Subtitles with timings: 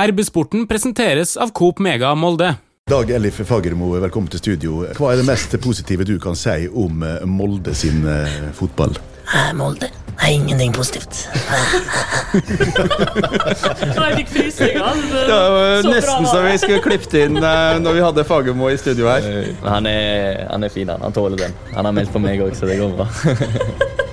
[0.00, 2.50] RB-sporten presenteres av Coop Mega Molde.
[2.90, 4.82] Dag Ellif Fagermo, velkommen til studio.
[4.98, 8.92] Hva er det mest positive du kan si om eh, Molde sin eh, fotball?
[9.24, 9.88] Eh, Molde?
[10.20, 11.24] er ingenting positivt.
[11.32, 12.44] Jeg
[14.20, 15.02] fikk frysninger.
[15.16, 19.48] Det var nesten så vi skulle klippet inn når vi hadde Fagermo i studio her.
[19.64, 21.00] Han er, han er fin, han.
[21.04, 21.56] Han tåler den.
[21.72, 23.08] Han har meldt på meg òg, så det går bra.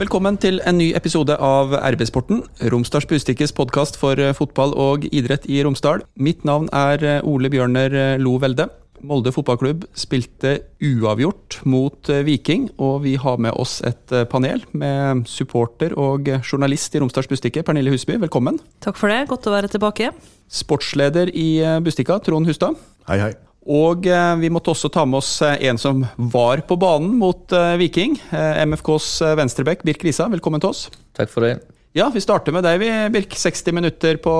[0.00, 2.38] Velkommen til en ny episode av RB-sporten,
[2.72, 6.00] Romsdals Bustikkes podkast for eh, fotball og idrett i Romsdal.
[6.16, 8.64] Mitt navn er eh, Ole Bjørner eh, Lo Velde.
[9.04, 15.92] Molde fotballklubb spilte uavgjort mot Viking, og vi har med oss et panel med supporter
[16.00, 18.16] og journalist i Romsdals Bustikke, Pernille Husby.
[18.24, 18.56] Velkommen.
[18.80, 19.26] Takk for det.
[19.28, 20.14] Godt å være tilbake.
[20.48, 21.48] Sportsleder i
[21.84, 22.76] Bustikka, Trond Hustad.
[23.08, 23.32] Hei, hei.
[23.68, 27.52] Og eh, vi måtte også ta med oss eh, en som var på banen mot
[27.52, 28.16] eh, Viking.
[28.32, 30.30] MFKs venstrebekk, Birk Risa.
[30.32, 30.88] Velkommen til oss.
[31.16, 31.58] Takk for det.
[31.92, 33.34] Ja, vi starter med deg, vi, Birk.
[33.34, 34.32] 60 minutter på,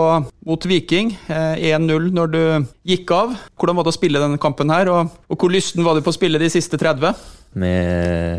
[0.46, 1.10] mot Viking.
[1.26, 2.42] Eh, 1-0 når du
[2.86, 3.34] gikk av.
[3.58, 6.14] Hvordan var det å spille denne kampen her, og, og hvor lysten var du på
[6.14, 7.26] å spille de siste 30?
[7.58, 7.72] Vi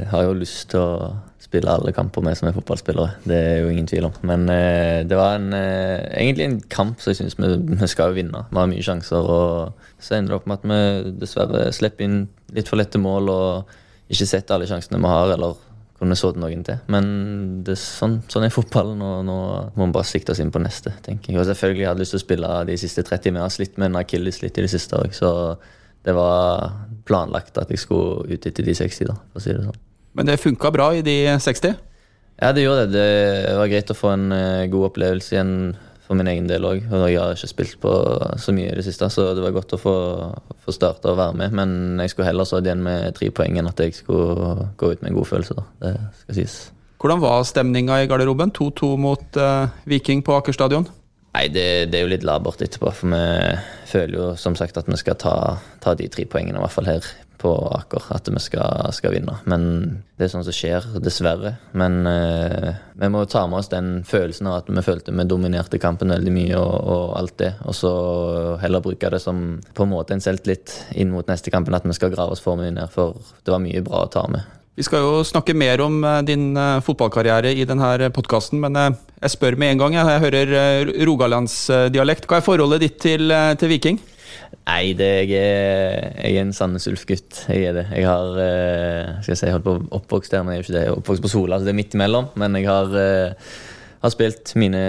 [0.08, 1.12] har jo lyst til å
[1.44, 3.18] spille alle kamper med som er fotballspillere.
[3.28, 4.16] Det er jo ingen tvil om.
[4.24, 7.52] Men eh, det var en, eh, egentlig en kamp som jeg syns vi,
[7.82, 8.46] vi skal jo vinne.
[8.48, 12.22] Vi har mye sjanser, og så ender det opp med at vi dessverre slipper inn
[12.56, 13.76] litt for lette mål og
[14.12, 15.60] ikke setter alle sjansene vi har, eller
[16.02, 16.80] kunne så noen til.
[16.92, 17.06] Men
[17.66, 19.38] det, er sånn, sånn er fotballen, og nå
[19.78, 20.96] må vi bare sikte oss inn på neste.
[21.06, 21.40] tenker jeg.
[21.40, 23.36] Og selvfølgelig hadde jeg lyst til å spille de siste 30.
[23.36, 25.30] Vi har slitt med en akilles litt i det siste òg, så
[26.02, 26.74] det var
[27.06, 29.80] planlagt at jeg skulle ut etter de 60, da, for å si det sånn.
[30.18, 31.78] Men det funka bra i de 60?
[32.42, 33.06] Ja, det gjorde det.
[33.46, 35.54] Det var greit å få en eh, god opplevelse igjen
[36.12, 36.84] for min egen del òg.
[36.92, 37.92] Jeg har ikke spilt på
[38.44, 39.96] så mye i det siste, så det var godt å få,
[40.60, 41.56] få starte og være med.
[41.56, 45.00] Men jeg skulle heller stått igjen med tre poeng enn at jeg skulle gå ut
[45.00, 45.56] med en god følelse.
[45.56, 45.64] da.
[45.86, 45.94] Det
[46.26, 46.58] skal sies.
[47.02, 48.52] Hvordan var stemninga i garderoben?
[48.52, 50.90] 2-2 mot uh, Viking på Aker stadion?
[51.32, 53.24] Nei, det, det er jo litt labert etterpå, for vi
[53.88, 55.36] føler jo som sagt at vi skal ta,
[55.80, 57.08] ta de tre poengene, i hvert fall her
[57.42, 59.40] på Aker, at vi skal, skal vinne.
[59.50, 59.66] Men
[60.18, 61.56] det er sånn som skjer, dessverre.
[61.78, 62.72] Men eh,
[63.02, 66.36] vi må ta med oss den følelsen av at vi følte vi dominerte kampen veldig
[66.36, 67.52] mye, og, og alt det.
[67.66, 67.92] Og så
[68.62, 71.98] heller bruke det som på en måte en selvtillit inn mot neste kampen, at vi
[71.98, 72.94] skal grave oss for mye ned.
[72.94, 74.58] For det var mye bra å ta med.
[74.80, 78.94] Vi skal jo snakke mer om eh, din eh, fotballkarriere i denne podkasten, men eh,
[79.22, 79.98] jeg spør med en gang.
[80.00, 82.26] Jeg, hører eh, rogalandsdialekt.
[82.30, 84.00] Hva er forholdet ditt til, eh, til Viking?
[84.72, 87.44] Nei, det, jeg, er, jeg er en Sandnes Ulf-gutt.
[87.52, 87.86] Jeg er det.
[87.98, 90.84] Jeg har eh, skal jeg si, holdt på oppvokst der, men jeg er ikke det.
[90.96, 92.30] Oppvokst på Sola, så det er midt imellom.
[92.40, 93.50] Men jeg har, eh,
[94.04, 94.84] har spilt mine,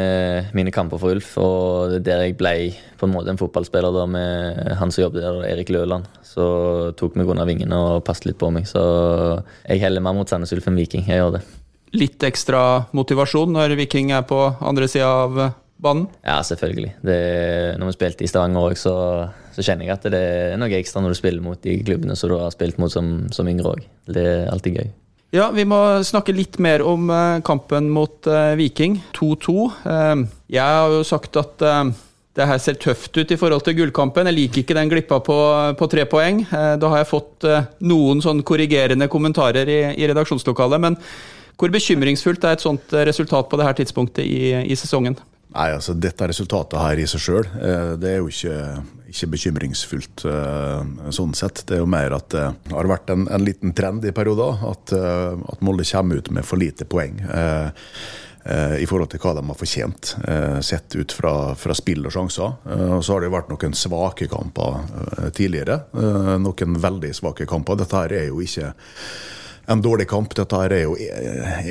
[0.54, 2.54] mine kamper for Ulf, og det er der jeg ble
[3.00, 6.06] på en måte en fotballspiller da, med han som jobbet der, Erik Løland.
[6.26, 6.44] Så
[7.00, 8.68] tok meg under vingene og passet litt på meg.
[8.70, 8.82] Så
[9.66, 11.08] jeg heller mer mot Sandnes Ulf enn Viking.
[11.08, 11.42] Jeg gjør det.
[11.96, 15.42] Litt ekstra motivasjon når Viking er på andre sida av
[15.82, 16.08] banen?
[16.22, 16.94] Ja, selvfølgelig.
[17.02, 17.20] Det,
[17.80, 18.94] når vi spilte i Stavanger òg, så,
[19.54, 22.32] så kjenner jeg at det er noe ekstra når du spiller mot de klubbene som
[22.32, 23.86] du har spilt mot som, som yngre òg.
[24.08, 24.92] Det er alltid gøy.
[25.32, 28.98] Ja, Vi må snakke litt mer om eh, kampen mot eh, Viking.
[29.16, 29.54] 2-2.
[29.88, 30.24] Eh,
[30.58, 31.64] jeg har jo sagt at
[32.36, 34.28] det her ser tøft ut i forhold til gullkampen.
[34.28, 35.38] Jeg liker ikke den glippa på,
[35.76, 36.44] på tre poeng.
[36.52, 37.44] Da har jeg fått
[37.84, 40.80] noen sånn korrigerende kommentarer i, i redaksjonslokalet.
[40.80, 40.96] Men
[41.60, 45.16] hvor bekymringsfullt er et sånt resultat på det her tidspunktet i, i sesongen?
[45.52, 47.48] Nei, altså Dette resultatet her i seg sjøl,
[48.00, 48.54] det er jo ikke,
[49.12, 51.64] ikke bekymringsfullt eh, sånn sett.
[51.68, 54.62] Det er jo mer at det har vært en, en liten trend i perioder.
[54.70, 57.20] At, eh, at Molde kommer ut med for lite poeng.
[57.28, 57.68] eh,
[58.48, 62.16] eh, I forhold til hva de har fortjent, eh, sett ut fra, fra spill og
[62.16, 62.56] sjanser.
[62.72, 65.82] Eh, og Så har det jo vært noen svake kamper eh, tidligere.
[65.92, 67.76] Eh, Noen veldig svake kamper.
[67.84, 68.72] Dette her er jo ikke
[69.66, 70.34] en dårlig kamp.
[70.34, 71.12] Dette er jo e-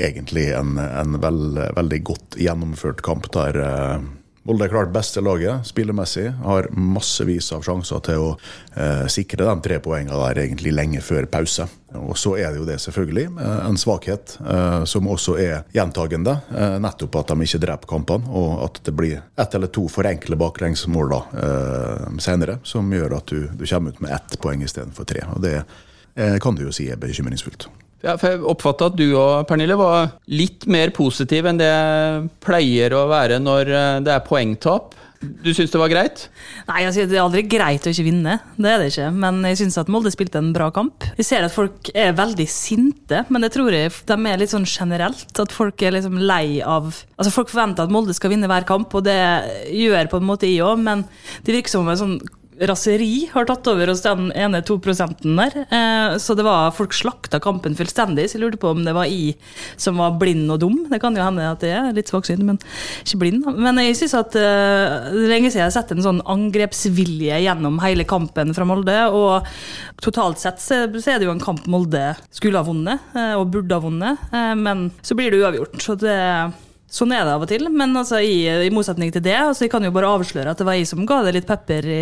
[0.05, 4.09] egentlig en, en veld, veldig godt gjennomført kamp der eh,
[4.41, 6.31] Molde er klart beste laget spillemessig.
[6.41, 8.29] Har massevis av sjanser til å
[8.73, 11.67] eh, sikre de tre poengene der egentlig lenge før pause.
[11.99, 16.39] Og så er det jo det selvfølgelig eh, en svakhet eh, som også er gjentagende.
[16.57, 20.09] Eh, nettopp at de ikke dreper kampene, og at det blir ett eller to for
[20.09, 24.65] enkle baklengsmål da, eh, senere, som gjør at du, du kommer ut med ett poeng
[24.65, 25.27] istedenfor tre.
[25.35, 25.59] Og det
[26.43, 27.69] kan du jo si er bekymringsfullt.
[28.01, 31.71] Ja, for Jeg oppfatta at du og Pernille var litt mer positiv enn det
[32.43, 34.97] pleier å være når eh, det er poengtap.
[35.21, 36.23] Du syns det var greit?
[36.65, 39.11] Nei, altså, Det er aldri greit å ikke vinne, det er det ikke.
[39.13, 41.05] Men jeg syns at Molde spilte en bra kamp.
[41.17, 44.65] Vi ser at folk er veldig sinte, men det tror jeg de er litt sånn
[44.65, 45.29] generelt.
[45.37, 46.89] At folk er liksom lei av
[47.21, 49.19] Altså Folk forventer at Molde skal vinne hver kamp, og det
[49.69, 51.05] gjør på en måte jeg òg, men
[51.45, 52.15] det virker som en sånn
[52.59, 55.55] raseri har tatt over hos den ene to prosenten der.
[55.63, 59.09] Eh, så det var folk slakta kampen fullstendig, så jeg lurte på om det var
[59.09, 59.37] jeg
[59.79, 60.77] som var blind og dum.
[60.91, 62.59] Det kan jo hende at jeg er litt svaksynt, men
[63.05, 63.47] ikke blind.
[63.57, 67.79] Men jeg syns at eh, det lenge siden jeg har sett en sånn angrepsvilje gjennom
[67.83, 68.97] hele kampen fra Molde.
[69.15, 69.47] Og
[70.03, 73.49] totalt sett så så er det jo en kamp Molde skulle ha vunnet, eh, og
[73.53, 75.79] burde ha vunnet, eh, men så blir det uavgjort.
[75.81, 76.17] Så det
[76.91, 79.71] Sånn er det av og til, men altså, i, i motsetning til det, altså, jeg
[79.71, 82.01] kan jo bare avsløre at det var jeg som ga deg litt pepper i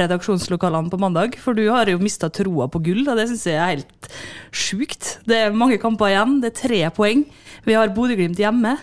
[0.00, 1.36] redaksjonslokalene på mandag.
[1.42, 4.08] For du har jo mista troa på gull, og det syns jeg er helt
[4.48, 5.18] sjukt.
[5.28, 7.26] Det er mange kamper igjen, det er tre poeng.
[7.68, 8.78] Vi har Bodø-Glimt hjemme.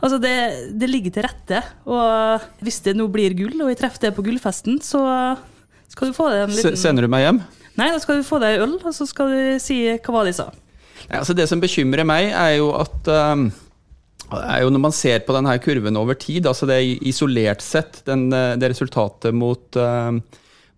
[0.00, 0.32] Altså, det,
[0.80, 1.60] det ligger til rette.
[1.84, 5.04] Og hvis det nå blir gull, og jeg treffer det på gullfesten, så
[5.92, 7.42] skal du få deg en liten Sender du meg hjem?
[7.76, 10.48] Nei, da skal du få deg øl, og så skal du si hva de sa.
[11.10, 13.50] Ja, altså det som bekymrer meg, er jo at um,
[14.32, 18.26] jo Når man ser på denne kurven over tid, altså det er isolert sett, den,
[18.34, 20.18] eh, det resultatet mot, um,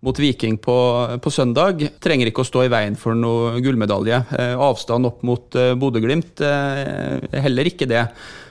[0.05, 0.75] mot Viking på,
[1.21, 4.21] på søndag trenger ikke å stå i veien for noe gullmedalje.
[4.37, 8.05] Eh, avstand opp mot eh, Bodø-Glimt eh, heller ikke det.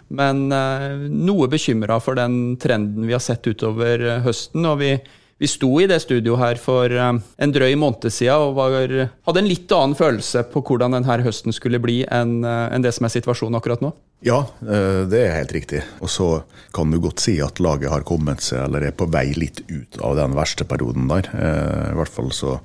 [0.09, 4.67] Men eh, noe bekymra for den trenden vi har sett utover eh, høsten.
[4.67, 4.97] og vi
[5.39, 8.91] vi sto i det studioet her for eh, en drøy måned siden og var,
[9.29, 12.91] hadde en litt annen følelse på hvordan denne høsten skulle bli enn eh, enn det
[12.97, 13.93] som er situasjonen akkurat nå.
[14.21, 15.85] Ja, eh, det er helt riktig.
[16.03, 16.29] Og så
[16.75, 20.01] kan du godt si at laget har kommet seg, eller er på vei litt ut
[20.03, 21.29] av den verste perioden der.
[21.39, 22.57] Eh, I hvert fall så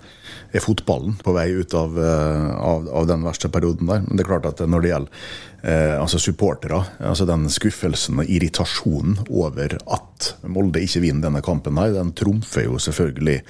[0.53, 4.01] er fotballen på vei ut av, eh, av, av den verste perioden der.
[4.01, 5.27] Men det er klart at når det gjelder
[5.61, 11.77] eh, altså supportere, altså den skuffelsen og irritasjonen over at Molde ikke vinner denne kampen,
[11.77, 13.43] her, den trumfer jo selvfølgelig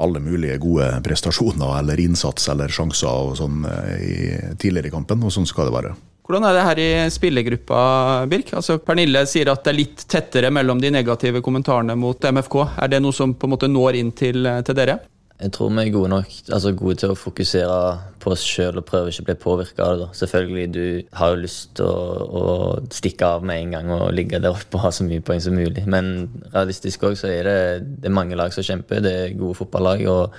[0.00, 3.60] alle mulige gode prestasjoner eller innsats eller sjanser og sånn
[4.00, 4.16] i,
[4.56, 5.92] tidligere i kampen, og sånn skal det være.
[6.22, 7.78] Hvordan er det her i spillergruppa,
[8.30, 8.52] Birk?
[8.54, 12.60] Altså, Pernille sier at det er litt tettere mellom de negative kommentarene mot MFK.
[12.78, 15.00] Er det noe som på en måte når inn til, til dere?
[15.42, 17.78] Jeg tror vi er gode nok altså gode til å fokusere
[18.22, 20.04] på oss sjøl og prøve ikke å bli påvirka av det.
[20.04, 20.18] da.
[20.20, 22.44] Selvfølgelig, du har jo lyst til å, å
[22.94, 25.58] stikke av med en gang og ligge der oppe og ha så mye poeng som
[25.58, 25.82] mulig.
[25.90, 27.58] Men realistisk òg så er det,
[28.04, 29.02] det er mange lag som kjemper.
[29.02, 30.06] Det er gode fotballag.
[30.06, 30.38] og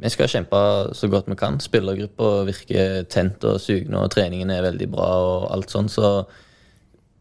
[0.00, 0.60] vi skal kjempe
[0.96, 1.58] så godt vi kan.
[1.62, 6.14] Spillergruppa virker tent og sugne, og treningen er veldig bra og alt sånn, så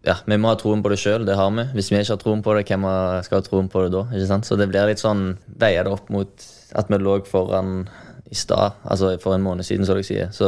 [0.05, 1.67] ja, vi må ha troen på det sjøl, det har vi.
[1.75, 2.87] Hvis vi ikke har troen på det, hvem
[3.25, 4.05] skal ha troen på det da?
[4.09, 4.47] ikke sant?
[4.49, 6.47] Så det blir litt sånn, veier det opp mot
[6.77, 7.83] at vi lå foran
[8.31, 10.31] i stad, altså for en måned siden, så dere sier.
[10.33, 10.47] Så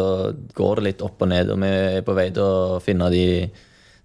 [0.55, 3.25] går det litt opp og ned, og vi er på vei til å finne de,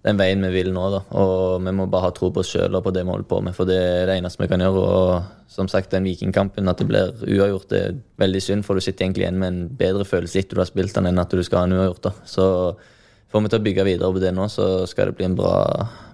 [0.05, 0.85] den veien vi vil nå.
[0.93, 1.01] da.
[1.19, 3.41] Og vi må bare ha tro på oss sjøl og på det vi holder på
[3.43, 4.85] med, for det er det eneste vi kan gjøre.
[4.85, 8.85] Og som sagt, den Vikingkampen, at det blir uavgjort, det er veldig synd, for du
[8.85, 11.43] sitter egentlig igjen med en bedre følelse etter du har spilt den, enn at du
[11.43, 12.07] skal ha en uavgjort.
[12.07, 12.13] da.
[12.29, 12.47] Så
[13.29, 15.53] får vi til å bygge videre på det nå, så skal det bli en bra,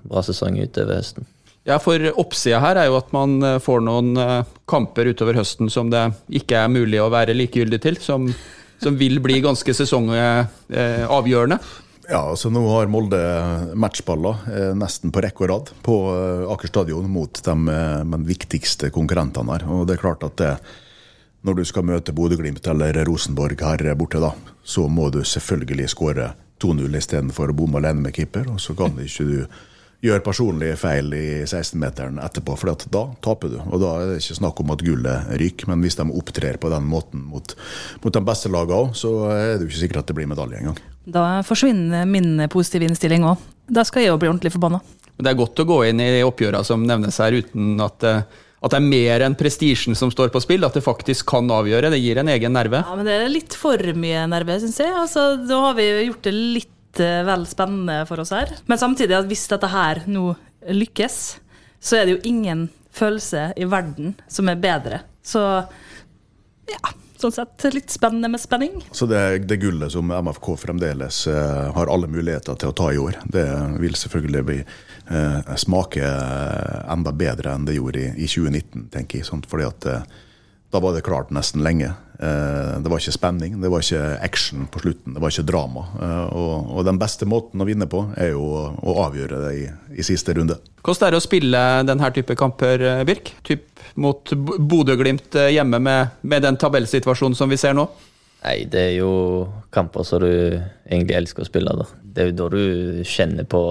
[0.07, 1.29] bra sesong utover høsten.
[1.65, 5.71] Ja, for Oppsida her er jo at man eh, får noen eh, kamper utover høsten
[5.73, 6.03] som det
[6.41, 8.27] ikke er mulig å være likegyldig til, som,
[8.81, 11.57] som vil bli ganske sesongavgjørende.
[12.09, 13.19] Ja, altså Nå har Molde
[13.77, 18.19] matchballer eh, nesten på rekke og rad på eh, Aker stadion mot de, eh, de
[18.27, 19.65] viktigste konkurrentene her.
[19.73, 20.51] Og det er klart at det,
[21.45, 26.33] når du skal møte Bodø-Glimt eller Rosenborg her borte, da, så må du selvfølgelig skåre
[26.61, 28.51] 2-0 istedenfor å bomme alene med keeper.
[28.53, 29.39] Og så kan ikke du
[30.03, 33.59] gjøre personlige feil i 16-meteren etterpå, for da taper du.
[33.65, 36.71] Og da er det ikke snakk om at gullet ryker, men hvis de opptrer på
[36.73, 37.55] den måten mot,
[38.03, 40.61] mot de beste lagene òg, så er det jo ikke sikkert at det blir medalje
[40.61, 40.79] engang.
[41.05, 43.41] Da forsvinner min positive innstilling òg.
[43.65, 44.81] Da skal jeg jo bli ordentlig forbanna.
[45.15, 48.25] Det er godt å gå inn i oppgjørene som nevnes her, uten at, eh,
[48.65, 50.65] at det er mer enn prestisjen som står på spill.
[50.67, 51.93] At det faktisk kan avgjøre.
[51.93, 52.83] Det gir en egen nerve.
[52.83, 54.91] Ja, men det er litt for mye nerve, syns jeg.
[54.91, 58.51] Altså, da har vi gjort det litt eh, vel spennende for oss her.
[58.69, 60.33] Men samtidig, at hvis dette her nå
[60.75, 61.21] lykkes,
[61.79, 65.01] så er det jo ingen følelse i verden som er bedre.
[65.25, 65.41] Så
[66.71, 68.79] ja, sånn sett litt spennende med spenning.
[68.91, 73.01] Så det, det gullet som MFK fremdeles eh, har alle muligheter til å ta i
[73.01, 73.45] år, det
[73.81, 74.59] vil selvfølgelig bli,
[75.09, 79.29] eh, smake eh, enda bedre enn det gjorde i, i 2019, tenker jeg.
[79.29, 80.07] Sånt, Fordi at eh,
[80.73, 81.93] da var det klart nesten lenge.
[82.19, 85.83] Eh, det var ikke spenning, det var ikke action på slutten, det var ikke drama.
[85.99, 89.65] Eh, og, den beste måten å vinne på, er jo å, avgjøre det i,
[89.99, 90.57] i siste runde.
[90.85, 93.33] Hvordan er det å spille denne type kamper, eh, Birk?
[93.45, 97.87] Typ mot Bodø-Glimt hjemme med, med den tabellsituasjonen som vi ser nå?
[98.45, 99.11] Nei, det er jo
[99.73, 101.71] kamper som du egentlig elsker å spille.
[101.73, 101.85] da.
[102.15, 103.61] Det er jo da du kjenner på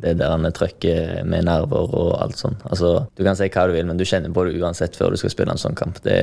[0.00, 2.64] det der trøkket med nerver og alt sånt.
[2.64, 5.20] Altså, Du kan si hva du vil, men du kjenner på det uansett før du
[5.20, 6.00] skal spille en sånn kamp.
[6.02, 6.16] Det,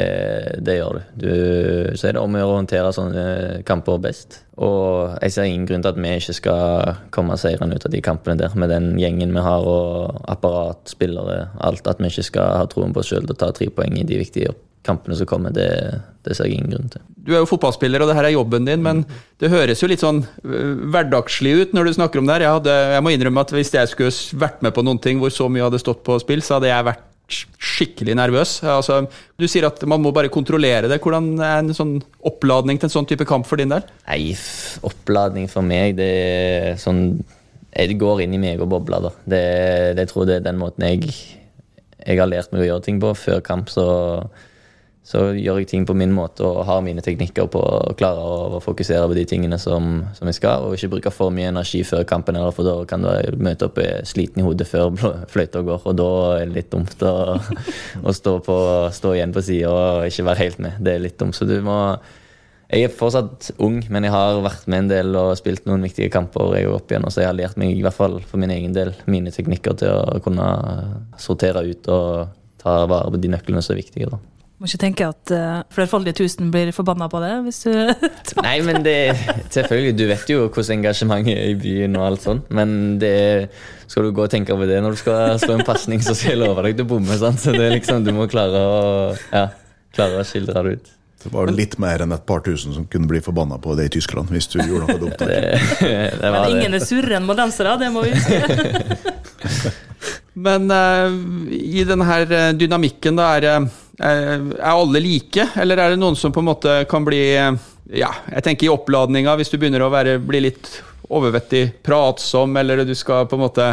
[0.66, 1.02] det gjør du.
[1.22, 1.32] du.
[1.96, 3.26] Så er det om å gjøre å håndtere sånne
[3.70, 4.42] kamper best.
[4.60, 8.02] Og jeg ser ingen grunn til at vi ikke skal komme seirende ut av de
[8.04, 11.88] kampene der, med den gjengen vi har og apparat, spillere, alt.
[11.88, 14.08] At vi ikke skal ha troen på oss sjøl til å ta tre poeng i
[14.08, 15.70] de viktige kampene som kommer, det,
[16.26, 17.04] det ser jeg ingen grunn til.
[17.20, 19.04] Du er jo fotballspiller, og det her er jobben din, men
[19.42, 22.48] det høres jo litt sånn øh, hverdagslig ut når du snakker om det her.
[22.48, 25.34] Jeg, hadde, jeg må innrømme at hvis jeg skulle vært med på noen ting hvor
[25.36, 28.58] så mye hadde stått på spill, så hadde jeg vært skikkelig nervøs.
[28.68, 29.02] Altså,
[29.40, 31.00] du sier at man må bare kontrollere det.
[31.04, 33.86] Hvordan er en sånn oppladning til en sånn type kamp for din del?
[34.08, 34.34] Nei,
[34.88, 37.20] oppladning for meg, det er sånn
[37.70, 39.12] Jeg går inn i meg og bobler, da.
[39.30, 39.44] Det,
[39.96, 41.12] det jeg tror det er den måten jeg,
[42.02, 43.14] jeg har lært meg å gjøre ting på.
[43.14, 43.86] Før kamp så,
[45.10, 48.60] så gjør jeg ting på min måte og har mine teknikker på å klare å
[48.62, 52.04] fokusere på de tingene som, som jeg skal, og ikke bruke for mye energi før
[52.10, 54.94] kampen, eller for da kan du møte opp sliten i hodet før
[55.34, 57.40] fløyta går, og da er det litt dumt å,
[58.08, 58.58] å stå, på,
[58.94, 60.82] stå igjen på sida og ikke være helt med.
[60.84, 61.38] Det er litt dumt.
[61.38, 61.80] Så du må
[62.70, 66.12] jeg er fortsatt ung, men jeg har vært med en del og spilt noen viktige
[66.14, 66.52] kamper.
[66.54, 68.94] Jeg opp igjen, så jeg har lært meg, i hvert fall for min egen del,
[69.10, 70.46] mine teknikker til å kunne
[71.18, 74.12] sortere ut og ta vare på de nøklene som er viktige.
[74.14, 74.22] da.
[74.60, 77.32] Må ikke tenke at uh, flerfoldige tusen blir forbanna på det.
[77.46, 77.72] hvis du...
[78.46, 79.16] Nei, men det
[79.56, 83.14] Selvfølgelig, du vet jo hvordan engasjementet er i byen og alt sånt, men det
[83.88, 86.36] skal du gå og tenke på det når du skal slå en pasning, så skal
[86.36, 87.16] jeg love deg til å bomme.
[87.22, 87.40] sant?
[87.40, 88.80] Så det er liksom, du må klare å,
[89.32, 89.48] ja,
[89.96, 90.96] klare å skildre det ut.
[91.20, 93.96] Det var litt mer enn et par tusen som kunne bli forbanna på det i
[93.98, 95.20] Tyskland hvis du gjorde noe dumt.
[95.20, 95.40] Det,
[96.20, 96.80] det var Men ingen det.
[96.80, 99.74] er surre enn moldensere, det må vi huske.
[100.46, 101.12] Men uh,
[101.52, 103.66] i denne her eh, dynamikken, da, er, eh,
[104.00, 105.48] er alle like?
[105.60, 107.58] Eller er det noen som på en måte kan bli eh,
[108.00, 110.70] Ja, jeg tenker i oppladninga, hvis du begynner å være, bli litt
[111.10, 113.72] overvettig pratsom, eller du skal på en måte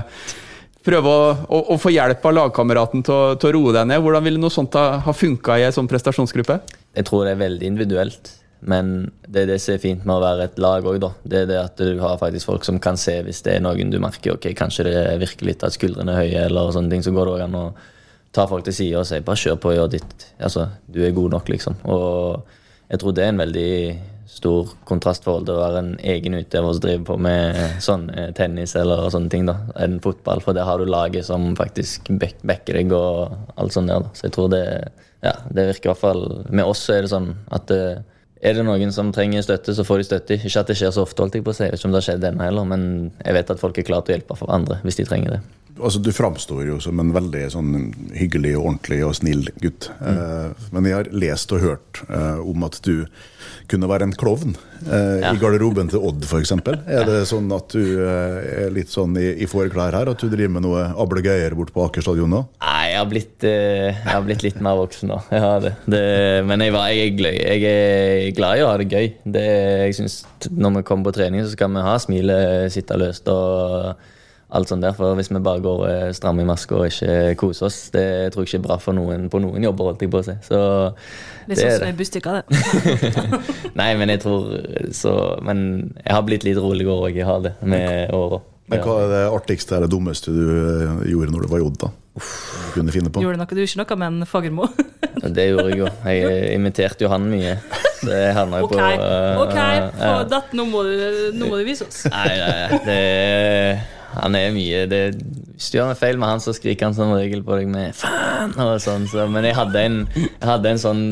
[0.86, 4.00] prøve å, å, å få hjelp av lagkameraten til, til å roe deg ned.
[4.04, 6.60] Hvordan ville noe sånt ha, ha funka i en sånn prestasjonsgruppe?
[6.96, 8.32] Jeg tror det er veldig individuelt.
[8.66, 11.10] Men det er det som er fint med å være et lag òg, da.
[11.28, 13.92] Det er det at du har faktisk folk som kan se hvis det er noen
[13.92, 17.12] du merker ok, kanskje det virker litt at skuldrene er høye, eller sånne ting, så
[17.14, 17.66] går det også an å
[18.36, 20.26] ta folk til side og sier bare kjør på gjør ditt.
[20.38, 21.78] Altså, du er god nok, liksom.
[21.88, 22.44] Og
[22.92, 23.70] jeg tror det er en veldig
[24.36, 28.74] stor kontrastforhold til å være en egen utøver som driver på med sånn eh, tennis
[28.76, 30.42] eller sånne ting, da, enn fotball.
[30.44, 34.02] For der har du laget som faktisk back- backer deg og alt sånt der.
[34.04, 34.10] da.
[34.18, 34.62] Så jeg tror det,
[35.24, 38.02] ja, det virker i hvert fall Med oss så er det sånn at eh,
[38.46, 40.36] er det noen som trenger støtte, så får de støtte.
[40.44, 41.70] Ikke at det skjer så ofte, holdt jeg på å si.
[41.72, 42.82] Ikke om det har skjedd denne heller, men
[43.24, 45.40] jeg vet at folk er klare til å hjelpe for andre hvis de trenger det.
[45.76, 47.72] Altså, Du framstår jo som en veldig sånn
[48.16, 49.90] hyggelig og ordentlig og snill gutt.
[50.00, 53.04] Eh, men jeg har lest og hørt eh, om at du
[53.70, 54.54] kunne være en klovn
[54.86, 55.32] eh, Ja.
[55.34, 56.52] i garderoben til Odd f.eks.
[56.86, 60.10] Er det sånn at du eh, er litt sånn i, i fåreklær her?
[60.12, 62.42] At du driver med noe ablegøyer bort på Aker stadion nå?
[62.62, 65.20] Nei, jeg har blitt, eh, jeg har blitt litt mer voksen nå.
[65.34, 65.74] Jeg har det.
[65.92, 66.04] det
[66.48, 69.08] men jeg, var, jeg, er glad, jeg er glad i å ha det gøy.
[69.36, 69.46] Det,
[69.90, 73.96] jeg synes, når vi kommer på trening, så skal vi ha smilet sitte løst og
[74.48, 74.94] alt sånt der.
[74.96, 78.44] For hvis vi bare går eh, stramme i maska og ikke koser oss, det tror
[78.44, 79.90] jeg ikke er bra for noen på noen jobber.
[79.90, 80.36] holdt jeg på å si.
[80.46, 80.58] Så
[81.46, 82.44] det det sånn er som en busstykker, det.
[83.80, 84.48] Nei, men jeg tror
[84.96, 85.12] så
[85.46, 85.58] Men
[86.00, 87.18] jeg har blitt litt roligere òg.
[87.18, 88.42] Jeg har det med åra.
[88.66, 91.92] Men hva er det artigste eller dummeste du eh, gjorde når du var jodda?
[92.74, 93.22] Kunne finne på?
[93.22, 94.70] Gjorde noe, du ikke noe med en Fagermo?
[95.36, 95.90] Det gjorde jeg jo.
[96.06, 97.56] Jeg imiterte jo han mye.
[98.04, 99.56] Det havna jo Ok, på uh, ok,
[99.96, 100.24] få ja.
[100.28, 100.92] datt, nå, må du,
[101.34, 102.04] nå må du vise oss.
[102.12, 102.80] Nei, nei, nei.
[102.84, 105.00] Det, han er mye det,
[105.56, 107.96] Hvis du gjør noe feil med han, så skriker han som regel på deg med
[107.96, 109.06] 'faen' og sånn.
[109.10, 111.02] Så, men jeg hadde en, jeg hadde en sånn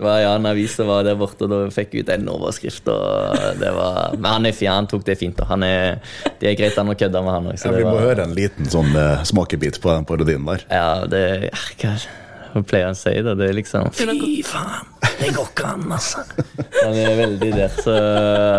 [0.00, 2.88] var ja, en avis som var der borte, og da fikk jeg ut en overskrift.
[2.88, 5.38] Var, men han er han tok det fint.
[5.44, 6.00] Og han er,
[6.40, 7.60] det er greit han å kødde med han òg.
[7.60, 10.66] Ja, vi må høre en liten sånn uh, smakebit på den parodien der.
[10.72, 11.96] Ja, det ja,
[12.52, 13.12] Hva pleier han å si?
[13.24, 13.32] da?
[13.38, 14.84] Det er liksom Fy faen,
[15.22, 16.20] det går ikke an, altså.
[16.82, 17.94] Han er veldig der, så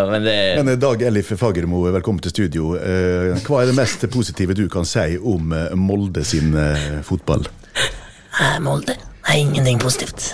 [0.09, 2.73] Men det Men eh, Dag Ellif Fagermo, velkommen til studio.
[2.79, 7.45] Eh, Hva er det mest positive du kan si om eh, Molde sin eh, fotball?
[8.65, 8.95] Molde?
[9.23, 10.33] Nei, ingenting positivt.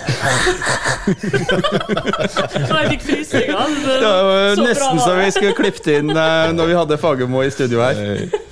[1.10, 3.74] Jeg fikk frysninger.
[3.86, 7.84] Det var nesten så vi skulle klippet inn eh, når vi hadde Fagermo i studio
[7.84, 8.00] her.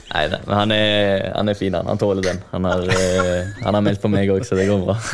[0.08, 1.86] Nei, men han er, han er fin, han.
[1.90, 2.40] Han tåler den.
[2.52, 4.96] Han har, eh, han har meldt på meg òg, så det går bra.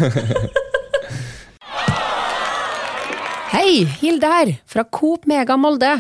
[3.55, 5.93] Hei, Hilde her, fra Coop Mega Molde.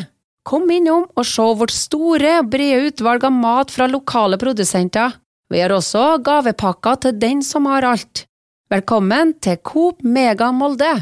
[0.45, 5.17] Kom innom og se vårt store, brede utvalg av mat fra lokale produsenter.
[5.51, 8.27] Vi har også gavepakker til den som har alt.
[8.73, 10.93] Velkommen til Coop Mega Molde.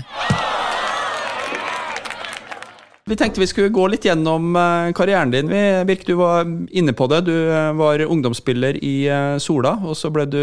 [3.13, 5.51] Vi tenkte vi skulle gå litt gjennom eh, karrieren din.
[5.85, 7.19] Birk, du var inne på det.
[7.27, 10.41] Du eh, var ungdomsspiller i eh, Sola, og så ble du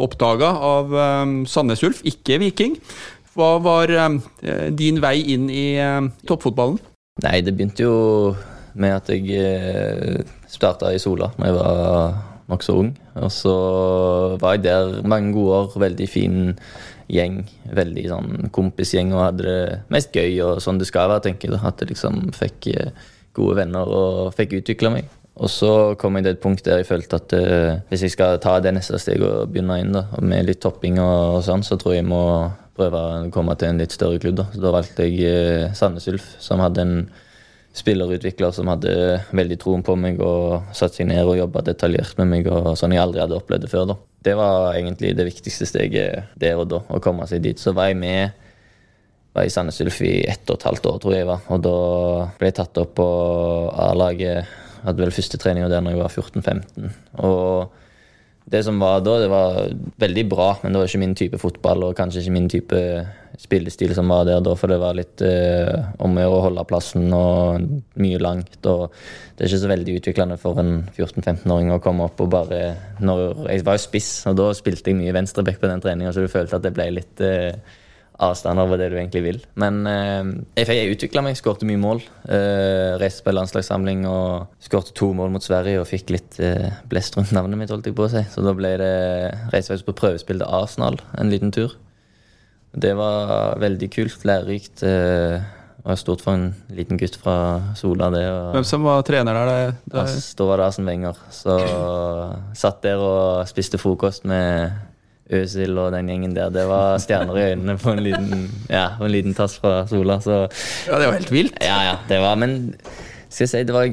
[0.00, 0.94] oppdaga av
[1.52, 2.78] Sandnes Ulf, ikke Viking.
[3.36, 3.92] Hva var
[4.74, 5.66] din vei inn i
[6.26, 6.80] toppfotballen?
[7.26, 7.98] Nei, det begynte jo
[8.78, 12.16] med at jeg starta i Sola da jeg var
[12.48, 12.94] nokså ung.
[13.20, 13.54] Og så
[14.40, 15.78] var jeg der mange gode år.
[15.84, 16.40] Veldig fin
[17.12, 17.42] gjeng.
[17.76, 21.56] Veldig sånn kompisgjeng og hadde det mest gøy og sånn det skal være, tenker jeg.
[21.56, 21.72] da.
[21.72, 25.08] At jeg liksom fikk eh, gode venner og fikk utvikla meg.
[25.38, 28.40] Og så kom jeg til et punkt der jeg følte at uh, hvis jeg skal
[28.42, 31.78] ta det neste steget og begynne inn da, med litt topping og, og sånn, så
[31.78, 32.22] tror jeg jeg må
[32.78, 34.40] prøve å komme til en litt større klubb.
[34.40, 36.96] Da, så da valgte jeg uh, Sandnes Ulf, som hadde en
[37.76, 38.92] spillerutvikler som hadde
[39.36, 42.94] veldig troen på meg og satt seg ned og jobba detaljert med meg, og sånn
[42.96, 43.86] jeg aldri hadde opplevd det før.
[43.92, 43.98] da.
[44.24, 47.60] Det var egentlig det viktigste steget der og da, å komme seg dit.
[47.60, 48.46] Så var jeg med
[49.36, 51.44] var i Sandnes Ulf i ett og et halvt år, tror jeg var.
[51.54, 51.76] Og da
[52.40, 53.08] ble jeg tatt opp på
[53.88, 54.56] A-laget.
[54.82, 56.96] Hadde vel første treninga der når jeg var 14-15.
[57.28, 59.58] Og det som var da, det var
[60.00, 62.82] veldig bra, men det var ikke min type fotball og kanskje ikke min type
[63.38, 65.70] spillestil som var der da, for det var litt eh,
[66.02, 67.68] om å gjøre å holde plassen og
[68.02, 68.58] mye langt.
[68.66, 68.88] og
[69.36, 72.62] Det er ikke så veldig utviklende for en 14-15-åring å komme opp og bare
[72.98, 76.24] når, Jeg var jo spiss, og da spilte jeg mye venstreback på den treninga, så
[76.24, 77.54] du følte at det ble litt eh,
[78.18, 79.40] avstand over det du egentlig vil.
[79.62, 82.02] Men eh, jeg, utvikla meg, skårte mye mål.
[82.26, 87.18] Eh, reiste på landslagssamling og skårte to mål mot Sverige og fikk litt eh, blest
[87.18, 88.24] rundt navnet mitt, holdt jeg på å si.
[88.34, 88.94] Så da ble det
[89.54, 91.78] reiste på prøvespill til Arsenal en liten tur.
[92.78, 94.82] Det var veldig kult, lærerikt.
[94.86, 95.38] Eh,
[95.78, 97.36] det var stort for en liten gutt fra
[97.78, 98.24] Sola, det.
[98.28, 99.48] Og, Hvem som var trener der?
[99.48, 100.04] Det, det,
[100.38, 101.16] Da var det Arsen Wenger.
[101.32, 101.56] Så
[102.58, 104.74] satt der og spiste frokost med
[105.30, 106.52] Øzil og den gjengen der.
[106.52, 110.18] Det var stjerner i øynene på en liten, ja, på en liten tass fra Sola.
[110.24, 110.38] Så
[110.88, 111.58] ja, det var helt vilt.
[111.60, 112.74] ja, ja, det var Men
[113.28, 113.90] skal jeg si, det var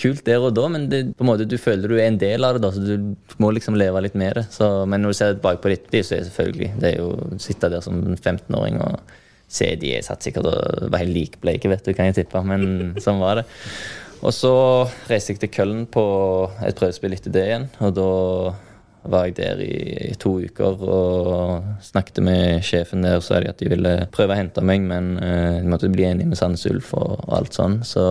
[0.00, 2.46] kult der og da, men det, på en måte, du føler du er en del
[2.46, 4.46] av det, da, så du må liksom leve litt med det.
[4.54, 6.96] Så, men når du ser tilbake på ditt liv, så er det selvfølgelig Det er
[6.98, 9.16] jo å sitte der som 15-åring og
[9.50, 12.64] se de jeg satt sikkert og var helt likbleike, vet du, kan jeg tippe, men
[13.04, 13.46] sånn var det.
[14.20, 14.54] Og så
[15.08, 16.04] reiste jeg til Køllen på
[16.66, 18.10] et prøvespill etter det igjen, og da
[19.02, 19.76] var jeg der i,
[20.10, 24.34] i to uker og snakket med sjefen der Så sa de at de ville prøve
[24.34, 27.56] å hente meg, men uh, de måtte bli enige med Sandnes Ulf og, og alt
[27.56, 27.80] sånn.
[27.86, 28.04] Så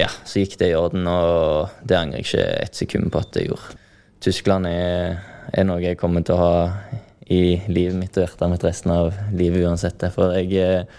[0.00, 3.36] ja, så gikk det i orden, og det angrer jeg ikke et sekund på at
[3.36, 3.76] jeg gjorde.
[4.20, 5.20] Tyskland er,
[5.56, 6.54] er noe jeg kommer til å ha
[7.30, 10.02] i livet mitt og hjertet mitt resten av livet uansett.
[10.14, 10.98] For jeg eh,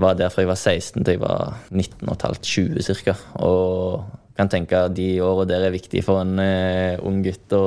[0.00, 3.14] var der fra jeg var 16 til jeg var 19,5-20 ca.
[3.46, 4.08] Og
[4.40, 7.64] kan tenke at de åra der er viktige for en uh, ung gutt å,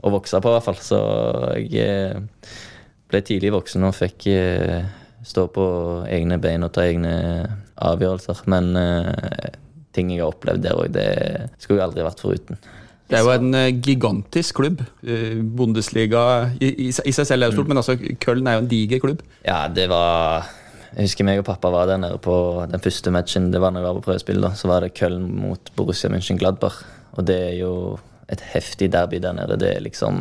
[0.00, 0.80] å vokse på, i hvert fall.
[0.82, 1.00] Så
[1.60, 2.50] jeg eh,
[3.10, 4.84] ble tidlig voksen og fikk eh,
[5.26, 5.64] stå på
[6.08, 7.14] egne bein og ta egne
[7.80, 8.44] avgjørelser.
[8.52, 9.50] Men eh,
[9.96, 11.08] ting jeg har opplevd der òg, det
[11.58, 12.62] skulle jeg aldri vært foruten.
[13.10, 14.84] Det er jo en gigantisk klubb.
[15.02, 16.22] Bundesliga
[16.62, 19.02] i, i, i seg selv er jo stort, men altså Köln er jo en diger
[19.02, 19.24] klubb.
[19.42, 20.46] Ja, det var
[20.92, 22.36] Jeg husker meg og pappa var der nede på
[22.70, 23.50] den første matchen.
[23.50, 24.40] Det var når jeg var på prøvespill.
[24.46, 26.84] da, Så var det Köln mot Borussia München-Gladbach.
[27.18, 27.72] Og det er jo
[28.30, 29.58] et heftig derby der nede.
[29.60, 30.20] Det er liksom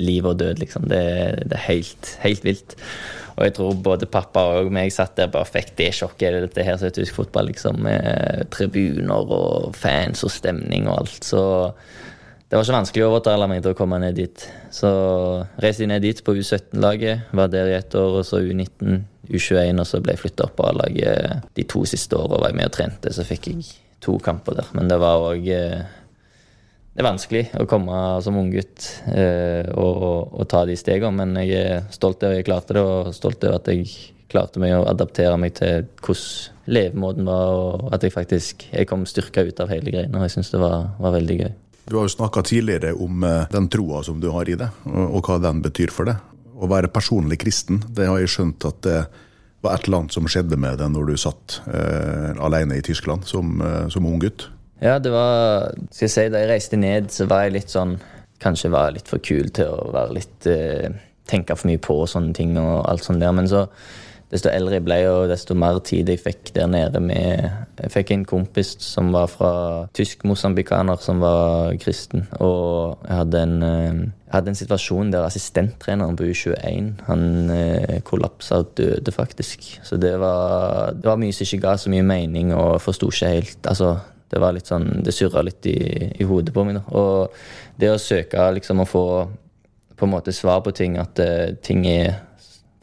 [0.00, 0.88] liv og død, liksom.
[0.90, 1.02] Det,
[1.44, 2.76] det er helt, helt vilt.
[3.36, 6.32] Og jeg tror både pappa og meg satt der bare fikk det sjokket.
[6.32, 7.82] Det dette her som er tysk fotball, liksom?
[7.84, 11.20] Med tribuner og fans og stemning og alt.
[11.24, 11.42] Så
[12.46, 14.46] det var ikke vanskelig å overtale meg til å komme ned dit.
[14.72, 14.88] Så
[15.62, 19.82] reiste jeg ned dit på U17-laget, var der i ett år, og så U19, U21,
[19.82, 22.38] og så ble jeg flytta opp på A-laget de to siste åra.
[22.44, 23.66] Var jeg med og trente, så fikk jeg
[24.06, 24.70] to kamper der.
[24.78, 25.50] Men det var òg
[26.96, 31.58] det er vanskelig å komme som unggutt eh, og, og ta de stegene, men jeg
[31.60, 33.90] er stolt over at jeg klarte det, og stolt over at jeg
[34.32, 39.04] klarte meg å adaptere meg til hvordan levemåten var, og at jeg faktisk jeg kom
[39.06, 40.16] styrka ut av hele greiene.
[40.16, 41.52] Og jeg syns det var, var veldig gøy.
[41.86, 45.04] Du har jo snakka tidligere om eh, den troa som du har i det, og,
[45.20, 46.24] og hva den betyr for deg.
[46.56, 48.98] Å være personlig kristen, det har jeg skjønt at det
[49.60, 53.28] var et eller annet som skjedde med deg når du satt eh, alene i Tyskland
[53.28, 54.48] som, eh, som ung gutt.
[54.82, 57.96] Ja, det var Skal jeg si, da jeg reiste ned, så var jeg litt sånn
[58.42, 60.90] Kanskje var jeg litt for kul til å være litt eh,
[61.26, 63.32] Tenke for mye på sånne ting og alt sånt der.
[63.34, 63.64] Men så
[64.30, 67.48] desto eldre jeg ble, og desto mer tid jeg fikk der nede med
[67.80, 69.50] Jeg fikk en kompis som var fra
[69.96, 72.28] tysk-mosambikaner, som var kristen.
[72.38, 77.96] Og jeg hadde en, eh, jeg hadde en situasjon der assistenttreneren på U21 han eh,
[78.06, 79.66] kollapsa og døde, faktisk.
[79.82, 83.34] Så det var, det var mye som ikke ga så mye mening, og forsto ikke
[83.34, 83.96] helt altså,
[84.30, 85.78] det var litt sånn, det surra litt i,
[86.18, 86.80] i hodet på meg.
[86.80, 86.84] da.
[86.98, 89.06] Og det å søke liksom å få
[89.96, 92.18] på en måte svar på ting, at uh, ting er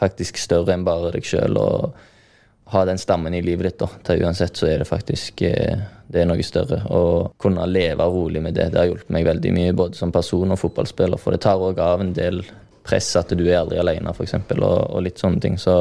[0.02, 3.90] faktisk større enn bare deg sjøl, og ha den stammen i livet ditt, da.
[4.08, 6.82] Til uansett så er det faktisk uh, det er noe større.
[6.94, 10.54] Og kunne leve rolig med det, det har hjulpet meg veldig mye, både som person
[10.54, 11.22] og fotballspiller.
[11.22, 12.44] For det tar òg av en del
[12.84, 15.58] press at du er aldri alene, f.eks., og, og litt sånne ting.
[15.62, 15.76] Så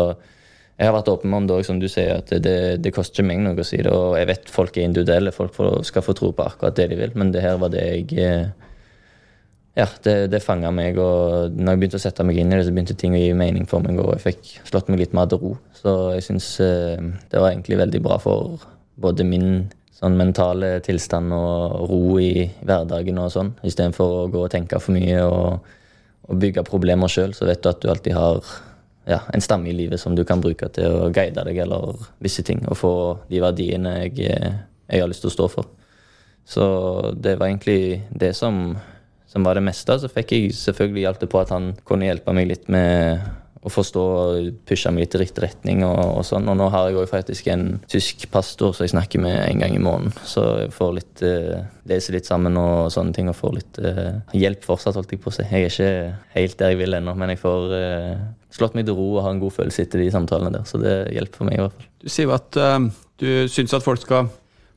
[0.78, 3.28] jeg har vært åpen om det òg, som du sier, at det, det koster ikke
[3.28, 3.92] meg noe å si det.
[3.92, 7.12] Og jeg vet folk er individuelle, folk skal få tro på akkurat det de vil,
[7.18, 8.46] men det her var det jeg eh,
[9.78, 12.64] ja, det, det fanga meg, og når jeg begynte å sette meg inn i det,
[12.66, 15.30] så begynte ting å gi mening for meg, og jeg fikk slått meg litt mer
[15.30, 15.52] til ro.
[15.76, 16.98] Så jeg syns eh,
[17.32, 18.66] det var egentlig veldig bra for
[19.00, 23.54] både min sånn mentale tilstand og ro i hverdagen og sånn.
[23.64, 25.72] Istedenfor å gå og tenke for mye og,
[26.28, 28.52] og bygge problemer sjøl, så vet du at du alltid har
[29.08, 32.44] ja, en stamme i livet som du kan bruke til å guide deg eller visse
[32.46, 32.94] ting, og få
[33.30, 35.70] de verdiene jeg, jeg har lyst til å stå for.
[36.46, 36.64] Så
[37.14, 38.74] det var egentlig det som
[39.32, 39.96] som var det meste.
[39.98, 43.22] Så fikk jeg selvfølgelig hjelp på at han kunne hjelpe meg litt med
[43.62, 45.84] å forstå og pushe meg litt i riktig retning.
[45.86, 46.50] Og, og sånn.
[46.50, 49.76] Og nå har jeg òg faktisk en tysk pastor som jeg snakker med en gang
[49.78, 50.12] i måneden.
[50.28, 54.20] Så jeg får litt uh, lese litt sammen og sånne ting, og får litt uh,
[54.36, 55.48] hjelp fortsatt, holdt jeg på å si.
[55.48, 55.90] Jeg er ikke
[56.36, 59.34] helt der jeg vil ennå, men jeg får uh, slått meg til ro og har
[59.34, 60.68] en god følelse etter de samtalene der.
[60.68, 61.90] Så det hjelper for meg i hvert fall.
[62.02, 62.60] Du sier jo at
[63.22, 64.30] du syns at folk skal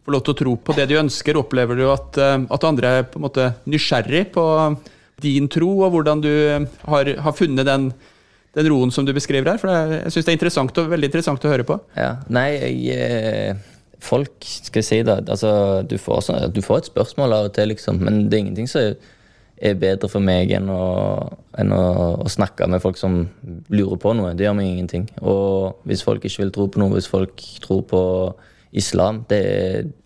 [0.06, 1.38] få lov til å tro på det de ønsker.
[1.40, 4.46] Opplever du at, uh, at andre er på en måte nysgjerrig på
[5.24, 6.34] din tro, og hvordan du
[6.92, 7.88] har, har funnet den,
[8.58, 9.62] den, roen som du beskriver her?
[9.62, 11.80] For jeg syns det er interessant og, veldig interessant å høre på.
[11.96, 15.54] Ja, Nei, jeg, eh, folk, skal jeg si det altså,
[15.88, 18.92] du, får, du får et spørsmål av og til, liksom, men det er ingenting som
[19.58, 20.86] er bedre for meg enn, å,
[21.60, 21.84] enn å,
[22.24, 23.22] å, snakke med folk som
[23.72, 24.34] lurer på noe.
[24.36, 25.08] Det gjør meg ingenting.
[25.24, 28.02] Og hvis folk ikke vil tro på noe, hvis folk tror på
[28.76, 29.40] islam det,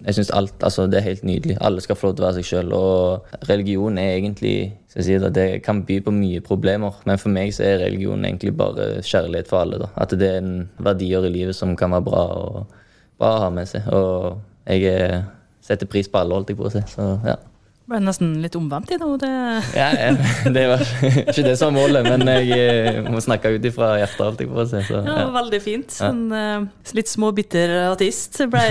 [0.06, 1.58] jeg syns alt, altså, det er helt nydelig.
[1.66, 2.76] Alle skal få lov til å være seg sjøl.
[2.78, 4.56] Og religion er egentlig
[4.94, 8.54] si det, det, kan by på mye problemer, men for meg så er religion egentlig
[8.58, 9.82] bare kjærlighet for alle.
[9.82, 9.90] Da.
[9.98, 12.82] At det er en verdier i livet som kan være bra, og,
[13.18, 13.90] bra å ha med seg.
[13.90, 14.38] Og
[14.70, 15.24] jeg
[15.66, 16.86] setter pris på alle, holdt jeg på å si.
[16.94, 17.40] Så ja
[17.90, 19.10] ble nesten litt omvendt i nå.
[19.22, 19.30] Det...
[19.78, 20.10] Ja, ja,
[20.56, 20.84] det var
[21.24, 24.22] ikke det som var målet, men jeg eh, må snakke ut ifra hjertet.
[24.26, 25.16] Alt jeg får si, så, ja.
[25.24, 25.98] ja, Veldig fint.
[26.06, 28.66] En uh, litt småbitter ateist ble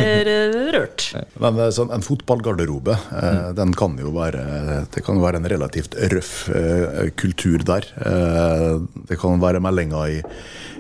[0.75, 1.09] rørt.
[1.43, 3.43] Men eh, sånn, en fotballgarderobe, mm.
[3.59, 4.45] den kan jo være
[4.95, 6.33] Det kan være en relativt røff
[7.19, 7.87] kultur der.
[9.09, 10.21] det kan være meldinger i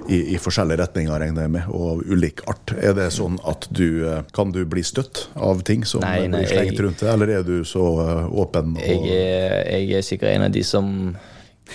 [0.08, 2.72] i, i, forskjellige retninger, regner jeg med, og ulik art.
[2.80, 6.42] Er det sånn at du eh, Kan du bli støtt av ting som nei, nei,
[6.42, 8.76] blir slengt rundt deg, eller er du så eh, åpen?
[8.78, 8.86] Og...
[8.86, 10.88] Jeg, er, jeg, er, sikkert en av de som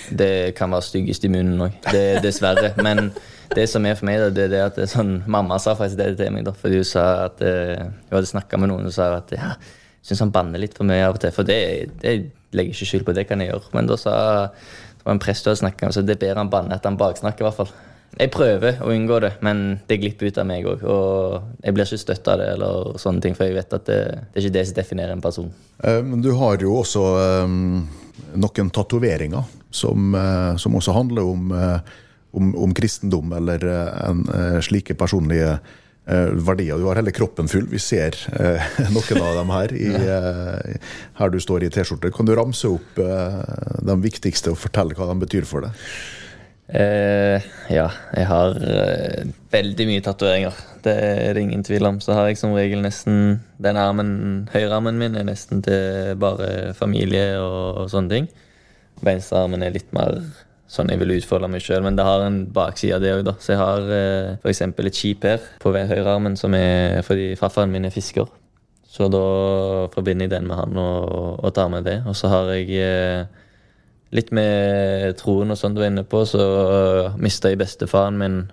[0.09, 1.77] Det kan være styggest i munnen òg,
[2.23, 2.73] dessverre.
[2.85, 3.11] Men
[3.53, 6.01] det som er for meg, det, det er at det er sånn, Mamma sa faktisk
[6.01, 8.95] det til meg, da, fordi hun sa at eh, Hun hadde snakka med noen og
[8.95, 9.53] sa at ja,
[10.01, 11.35] syns han banner litt for mye av og til.
[11.35, 11.59] For det,
[12.01, 12.17] det
[12.57, 13.69] legger ikke skyld på, det kan jeg gjøre.
[13.77, 14.17] Men da sa
[14.49, 16.85] det var en prest du hadde snakka med, så det er bedre han banner at
[16.87, 17.73] han baksnakker, i hvert fall.
[18.13, 20.83] Jeg prøver å unngå det, men det glipper ut av meg òg.
[20.85, 23.99] Og jeg blir ikke støtta av det, eller sånne ting, for jeg vet at det,
[24.29, 25.49] det er ikke det som definerer en person.
[25.81, 27.03] Eh, men du har jo også
[27.47, 27.83] um,
[28.37, 31.53] noen tatoveringer som, uh, som, også handler om,
[32.37, 34.27] om, om kristendom, eller en,
[34.61, 35.57] slike personlige
[36.03, 36.75] verdier.
[36.77, 37.63] Du har hele kroppen full.
[37.71, 38.17] Vi ser
[38.93, 39.91] noen av dem her, i,
[41.17, 42.11] her du står i T-skjorte.
[42.13, 45.87] Kan du ramse opp de viktigste og fortelle hva de betyr for deg?
[46.67, 50.61] Eh, ja, jeg har eh, veldig mye tatoveringer.
[50.83, 51.99] Det er det ingen tvil om.
[52.03, 57.35] Så har jeg som regel nesten den armen, høyrearmen min er nesten til bare familie
[57.41, 58.31] og, og sånne ting.
[59.03, 60.21] Venstrearmen er litt mer
[60.73, 63.35] sånn jeg vil utfolde meg sjøl, men det har en bakside det òg, da.
[63.43, 64.63] Så jeg har eh, f.eks.
[64.63, 68.31] et skip her på høyrearmen som er fordi farfaren min er fisker.
[68.93, 69.23] Så da
[69.93, 71.99] forbinder jeg den med han og, og tar med det.
[72.09, 73.42] Og så har jeg eh,
[74.13, 78.43] litt med troen og sånn du var inne på, så uh, mista jeg bestefaren min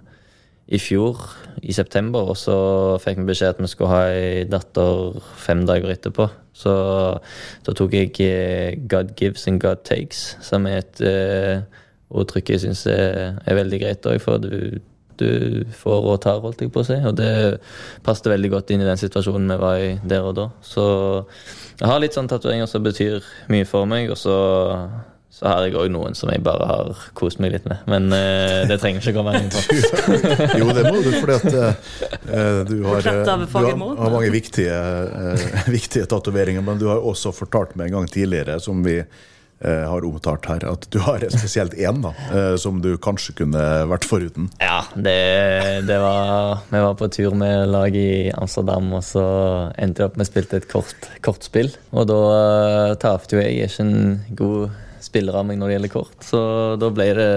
[0.70, 1.18] i fjor,
[1.66, 2.56] i september, og så
[3.02, 6.28] fikk vi beskjed at vi skulle ha ei datter fem dager etterpå.
[6.54, 6.72] Så
[7.66, 11.66] da tok jeg uh, 'God gives and God takes', som er et uh,
[12.10, 14.80] jeg syns er, er, veldig greit òg, for du,
[15.18, 16.96] du, får og tar, holdt jeg på å si.
[17.06, 17.60] Og det
[18.02, 20.48] passet veldig godt inn i den situasjonen vi var i der og da.
[20.62, 20.84] Så
[21.78, 24.36] jeg har litt sånn tatoveringer som betyr mye for meg, og så
[25.30, 27.78] så har jeg òg noen som jeg bare har kost meg litt med.
[27.90, 29.62] Men uh, det trenger ikke å komme inn på.
[30.60, 35.46] jo, det må du, fordi at uh, du, har, du har, har, mange viktige, uh,
[35.78, 36.66] viktige tatoveringer.
[36.66, 39.02] Men du har også fortalt meg en gang tidligere, som vi
[39.60, 41.98] har omtalt her, at du har spesielt én
[42.56, 44.46] som du kanskje kunne vært foruten.
[44.56, 49.26] Ja, det, det, var Vi var på tur med lag i Amsterdam, og så
[49.76, 51.74] endte det opp med å spille et kort, kortspill.
[51.92, 53.68] Og da uh, tapte jo jeg.
[53.68, 56.16] ikke en god spillere av meg når det gjelder kort.
[56.24, 56.40] Så
[56.80, 57.30] da ble det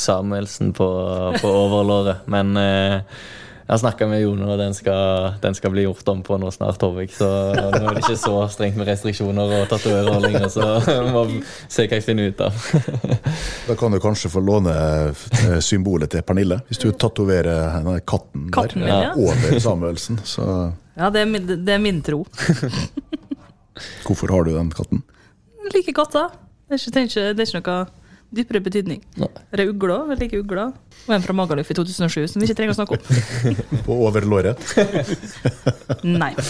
[0.00, 0.90] Samuelsen på,
[1.40, 2.24] på overlåret.
[2.32, 3.16] Men eh,
[3.64, 6.50] jeg har snakka med Jone, og den skal, den skal, bli gjort om på nå
[6.52, 7.14] snart, håper jeg.
[7.16, 11.22] Så nå er det ikke så strengt med restriksjoner og tatovører lenger, så jeg må
[11.72, 12.58] se hva jeg finner ut av.
[13.70, 18.84] da kan du kanskje få låne eh, symbolet til Pernille, hvis du tatoverer katten, katten
[18.84, 19.16] der ja.
[19.16, 20.20] over Samuelsen.
[20.28, 20.44] Så.
[21.00, 22.26] Ja, det er, min, det er min tro.
[24.04, 25.00] Hvorfor har du den katten?
[25.64, 26.43] Jeg liker katter.
[26.68, 27.84] Det er ikke, det er ikke, det er ikke noe
[28.34, 29.02] dypere betydning.
[29.20, 29.28] Nei.
[29.52, 30.00] Er det ugla?
[30.10, 30.64] Vel ikke ugla?
[31.04, 33.02] Og en fra Magaluf i 2007 som vi ikke trenger å snakke om.
[33.86, 34.58] På over låret.
[36.02, 36.32] Nei.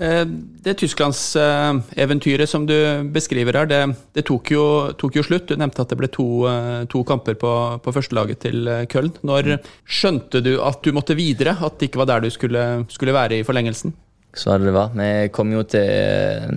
[0.00, 0.24] Eh,
[0.64, 2.72] Det Tysklandseventyret som du
[3.12, 3.80] beskriver her, det,
[4.16, 4.62] det tok, jo,
[4.96, 5.50] tok jo slutt.
[5.50, 7.50] Du nevnte at det ble to, eh, to kamper på,
[7.84, 9.12] på førstelaget til eh, Köln.
[9.28, 11.52] Når skjønte du at du måtte videre?
[11.60, 13.92] At det ikke var der du skulle, skulle være i forlengelsen?
[14.32, 14.92] Så var det var.
[14.96, 16.48] Vi kom jo til eh,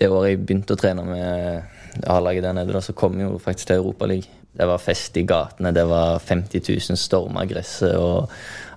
[0.00, 3.38] det året jeg begynte å trene med A-laget der nede, da, så kom jeg jo
[3.42, 4.40] faktisk til Europaligaen.
[4.54, 8.30] Det var fest i gatene, det var 50 000 storma gresset og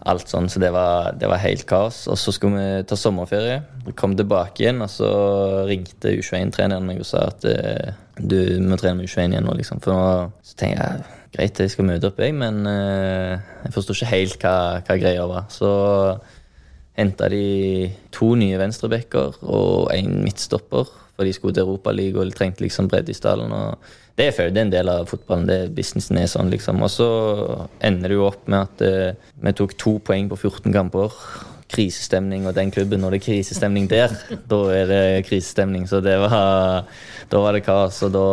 [0.09, 1.99] alt sånn, så det var, det var helt kaos.
[2.09, 3.59] Og så skulle vi ta sommerferie.
[3.85, 5.11] Vi kom tilbake igjen, og så
[5.69, 9.83] ringte U21-treneren meg og sa at eh, du må trene med U21 igjen nå, liksom.
[9.83, 10.07] For nå
[10.41, 14.41] så tenkte jeg greit, jeg skal møte opp, jeg, men eh, jeg forsto ikke helt
[14.41, 15.49] hva, hva greia var.
[15.53, 15.69] Så
[16.97, 20.89] henta de to nye venstrebacker og en midtstopper.
[21.17, 23.53] For de skulle til Europaligaen og de trengte liksom bredde i stallen.
[24.17, 25.47] Det er er en del av fotballen.
[25.47, 26.81] det Businessen er sånn, liksom.
[26.81, 27.09] Og så
[27.81, 31.13] ender det jo opp med at eh, vi tok to poeng på 14 kamper.
[31.67, 33.01] Krisestemning og den klubben.
[33.01, 34.13] Når det er krisestemning der,
[34.51, 35.87] da er det krisestemning.
[35.87, 36.85] Så det var,
[37.29, 38.25] da var det kaos, og da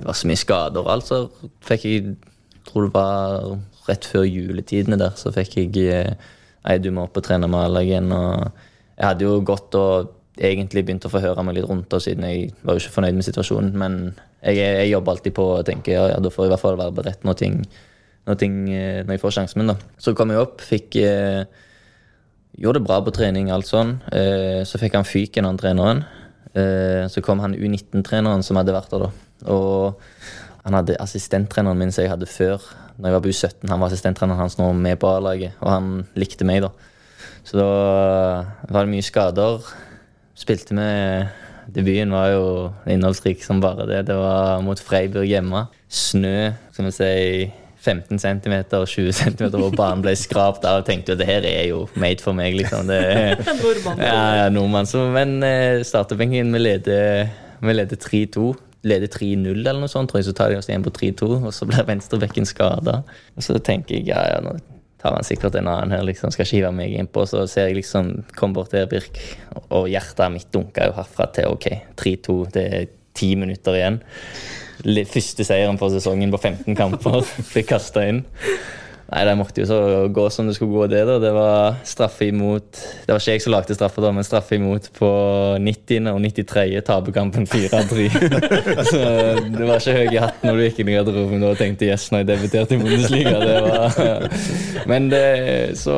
[0.00, 1.08] det var så mye skader og alt.
[1.12, 2.16] Så fikk jeg
[2.64, 6.32] tror det var rett før juletidene der, så fikk jeg eh,
[6.66, 8.08] Nei, du må opp og trene med A-laget igjen.
[8.10, 8.48] Og
[8.96, 12.26] jeg hadde jo gått og egentlig begynt å få høre meg litt rundt, det, siden
[12.28, 13.76] jeg var jo ikke fornøyd med situasjonen.
[13.78, 13.98] Men
[14.42, 16.80] jeg, jeg jobber alltid på å tenke ja, ja, da får jeg i hvert fall
[16.80, 17.60] være beredt når, ting,
[18.28, 19.72] når, ting, eh, når jeg får sjansen min.
[19.72, 19.78] da.
[20.02, 21.46] Så kom jeg opp, fikk eh,
[22.56, 23.98] Gjorde det bra på trening, alt sånn.
[24.16, 25.98] Eh, så fikk han fyken, han treneren.
[26.56, 29.50] Eh, så kom han U19-treneren som hadde vært der, da.
[29.52, 30.00] Og
[30.64, 32.64] han hadde assistenttreneren min som jeg hadde før.
[32.96, 35.90] Når jeg var på U17, Han var assistenttreneren hans nå med på A-laget, og han
[36.16, 36.72] likte meg, da.
[37.44, 37.68] Så da
[38.72, 39.68] var det mye skader.
[40.36, 41.28] Spilte med
[41.72, 42.48] Debuten var jo
[42.86, 44.04] innholdsrik som bare det.
[44.06, 45.64] Det var mot Freiburg hjemme.
[45.88, 47.14] Snø, som vi si
[47.86, 50.82] 15 cm og 20 cm hvor banen ble skrapt av.
[50.82, 52.86] Og tenkte jo det her er jo made for meg, liksom.
[52.90, 53.00] Det,
[53.62, 54.04] Nordmann.
[54.04, 54.86] ja, ja, nordmann.
[54.90, 57.34] Så, men eh, starterbenken, vi leder,
[57.66, 58.52] leder 3-2.
[58.86, 61.32] Leder 3-0 eller noe sånt, tror jeg, så tar de oss igjen på 3-2.
[61.40, 63.00] Og så blir venstrebekken skada.
[63.34, 64.58] Og så tenker jeg ja, ja, nå
[65.06, 66.32] tar han sikkert en annen her, liksom.
[66.34, 67.26] Skal ikke meg innpå.
[67.28, 69.20] Så ser jeg liksom Kom bort til Birk,
[69.70, 71.68] og hjertet mitt dunka jo herfra til OK,
[72.00, 72.38] 3-2.
[72.54, 74.00] Det er ti minutter igjen.
[75.08, 77.22] Første seieren på sesongen på 15 kamper.
[77.54, 78.24] Fikk kasta inn.
[79.06, 79.78] Nei, Det måtte jo så
[80.10, 81.04] gå som det skulle gå, det.
[81.06, 81.18] da.
[81.22, 82.66] Det var straffe imot
[83.06, 85.10] Det var ikke jeg som lagde straffa, da, men straffe imot på
[85.62, 86.10] 90.
[86.10, 86.82] og 93.
[86.86, 88.08] taperkampen 4-3.
[88.90, 89.02] så
[89.46, 92.08] det var ikke høy i hatten når du gikk inn i garderoben og tenkte yes,
[92.10, 93.38] når jeg debuterte i Bundesliga.
[93.42, 94.26] Det var...
[94.90, 95.96] Men det, så,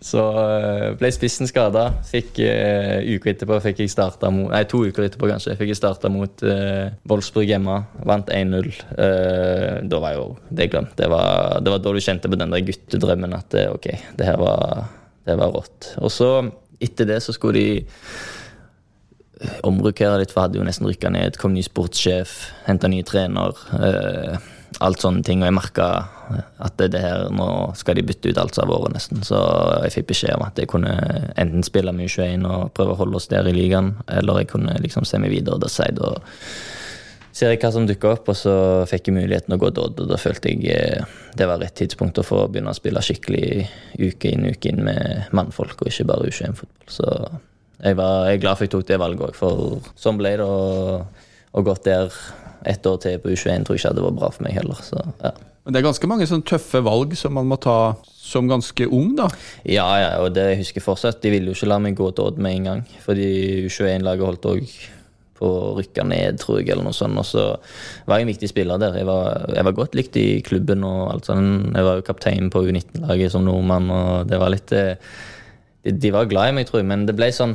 [0.00, 1.88] så eh, ble spissen skada.
[2.08, 5.80] Fikk uh, uka etterpå fikk jeg starta mot Nei, to uker etterpå kanskje fikk jeg
[5.80, 7.80] starta mot uh, Wolfsburg hjemme.
[8.08, 8.70] Vant 1-0.
[8.92, 10.94] Uh, da var jo det glemt.
[10.98, 14.28] Det var, det var da du kjente på den der guttedrømmen at eh, ok, det
[14.28, 14.86] her var,
[15.28, 15.92] det var rått.
[16.02, 16.30] Og så,
[16.82, 17.86] etter det, så skulle de
[19.40, 21.38] eh, omrokere litt, for hadde jo nesten rykka ned.
[21.40, 22.36] Kom ny sportssjef,
[22.68, 23.56] henta ny trener.
[23.80, 24.52] Eh,
[24.84, 25.42] alt sånne ting.
[25.42, 25.88] Og jeg merka
[26.62, 29.22] at det, det her, nå skal de bytte ut alt som har vært, nesten.
[29.26, 29.40] Så
[29.86, 30.94] jeg fikk beskjed om at jeg kunne
[31.38, 34.76] enten spille med U21 og prøve å holde oss der i ligaen, eller jeg kunne
[34.82, 35.60] liksom se meg videre.
[35.60, 36.12] og sier jeg da
[37.36, 38.54] ser jeg hva som dukker opp, og så
[38.88, 40.00] fikk jeg muligheten å gå Dodd.
[40.00, 43.66] Og da følte jeg eh, det var rett tidspunkt å få begynne å spille skikkelig
[44.00, 46.88] uke inn uke inn med mannfolk, og ikke bare U21-fotball.
[46.92, 47.10] Så
[47.82, 50.48] jeg, var, jeg er glad for jeg tok det valget òg, for sånn ble det.
[50.48, 52.14] Og, og gått der
[52.66, 54.80] ett år til på U21 tror jeg ikke hadde vært bra for meg heller.
[54.84, 55.36] Så, ja.
[55.66, 57.96] Men det er ganske mange sånne tøffe valg som man må ta
[58.26, 59.28] som ganske ung, da.
[59.66, 61.20] Ja, ja, og det husker jeg fortsatt.
[61.22, 62.82] De ville jo ikke la meg gå til Odd med en gang.
[63.04, 63.26] Fordi
[63.66, 64.76] U21-laget holdt òg
[65.36, 67.18] på å rykke ned, tror jeg, eller noe sånt.
[67.20, 67.46] Og så
[68.08, 68.98] var jeg en viktig spiller der.
[69.00, 71.70] Jeg var, jeg var godt likt i klubben og alt sånt.
[71.76, 74.96] Jeg var jo kaptein på U19-laget som nordmann, og det var litt eh,
[75.86, 77.54] de, de var glad i meg, tror jeg, men det ble sånn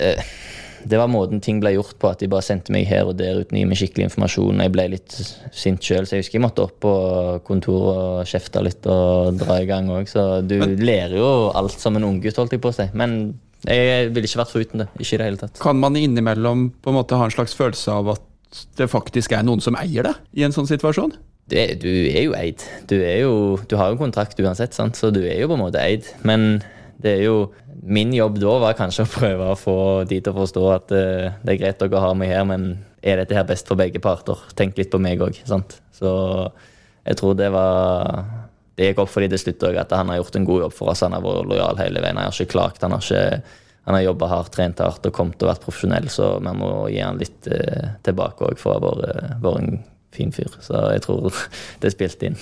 [0.00, 0.34] eh,
[0.84, 3.40] det var måten ting ble gjort på, at de bare sendte meg her og der
[3.40, 4.60] uten å gi meg skikkelig informasjon.
[4.64, 5.16] Jeg ble litt
[5.54, 6.94] sint sjøl, så jeg husker jeg måtte opp på
[7.46, 10.10] kontoret og kjefte litt og dra i gang òg.
[10.10, 12.88] Så du lærer jo alt som en unggutt, holdt jeg på å si.
[12.92, 14.88] Men jeg ville ikke vært foruten det.
[14.98, 15.60] Ikke i det hele tatt.
[15.62, 19.46] Kan man innimellom på en måte ha en slags følelse av at det faktisk er
[19.46, 21.16] noen som eier det i en sånn situasjon?
[21.50, 22.62] Det, du er jo eid.
[22.88, 23.32] Du, er jo,
[23.68, 24.96] du har jo kontrakt uansett, sant?
[24.96, 26.08] så du er jo på en måte eid.
[26.24, 26.62] Men
[27.02, 27.36] det er jo
[27.84, 29.72] Min jobb da var kanskje å prøve å få
[30.08, 32.62] de til å forstå at uh, det er greit dere har meg her, men
[33.04, 34.40] er dette her best for begge parter?
[34.56, 35.36] Tenk litt på meg òg.
[35.44, 36.12] Så
[37.04, 38.22] jeg tror det var
[38.78, 40.72] Det gikk opp for dem til slutt òg, at han har gjort en god jobb
[40.78, 41.02] for oss.
[41.04, 42.16] Han har vært lojal hele veien.
[42.16, 42.80] Han har ikke klagt.
[42.86, 46.30] Han har ikke han har jobba hardt, trent hardt og kommet og vært profesjonell, så
[46.40, 49.82] vi må gi han litt uh, tilbake òg for å ha vært- vært en
[50.16, 50.48] fin fyr.
[50.64, 51.28] Så jeg tror
[51.84, 52.38] det spilte inn.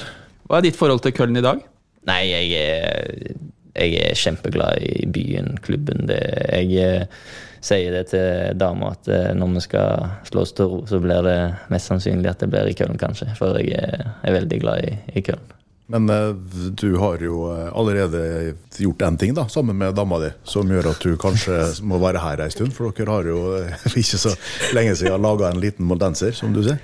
[0.46, 1.64] Hva er ditt forhold til Køllen i dag?
[2.06, 3.34] Nei, jeg er,
[3.72, 6.04] jeg er kjempeglad i byen, klubben.
[6.10, 6.20] Det,
[6.52, 7.24] jeg eh,
[7.64, 11.24] sier det til dama at eh, når vi skal slå oss til ro, så blir
[11.24, 11.38] det
[11.72, 13.32] mest sannsynlig at det blir i Köln, kanskje.
[13.38, 15.44] For jeg er, er veldig glad i, i Köln.
[15.92, 16.34] Men eh,
[16.80, 21.06] du har jo allerede gjort én ting da, sammen med dama di, som gjør at
[21.06, 22.76] du kanskje må være her ei stund.
[22.76, 23.40] For dere har jo
[24.04, 24.36] ikke så
[24.76, 26.80] lenge siden laga en liten moldenser, som du sier.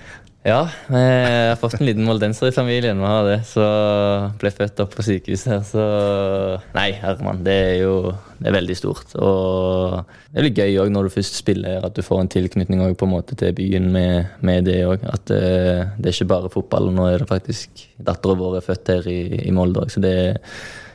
[0.47, 1.01] Ja, vi
[1.51, 3.01] har fått en liten moldenser i familien.
[3.03, 3.65] Vi har det, så
[4.39, 5.87] ble født opp på sykehuset her, så
[6.77, 7.95] Nei, Herman, det er jo
[8.39, 9.17] det er veldig stort.
[9.19, 9.97] Og
[10.31, 13.09] det blir gøy òg når du først spiller her, at du får en tilknytning på
[13.09, 15.03] en måte til byen med, med det òg.
[15.11, 16.93] At eh, det er ikke bare fotball.
[16.95, 20.15] Nå er det faktisk dattera vår er født her i, i Molde òg, så det,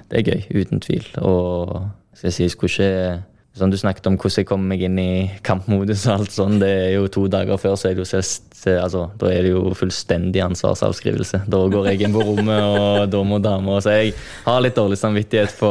[0.07, 0.47] det er gøy.
[0.63, 1.05] Uten tvil.
[1.19, 1.83] Og
[2.15, 3.19] skal jeg si, jeg skulle ikke
[3.53, 6.07] Sånn Du snakket om hvordan jeg kommer meg inn i kampmodus.
[6.07, 9.03] og alt sånn, det er jo To dager før så er det jo selvst, altså,
[9.21, 11.43] da er det jo fullstendig ansvarsavskrivelse.
[11.51, 14.15] Da går jeg inn på rommet, og da må dama Så jeg
[14.47, 15.69] har litt dårlig samvittighet på,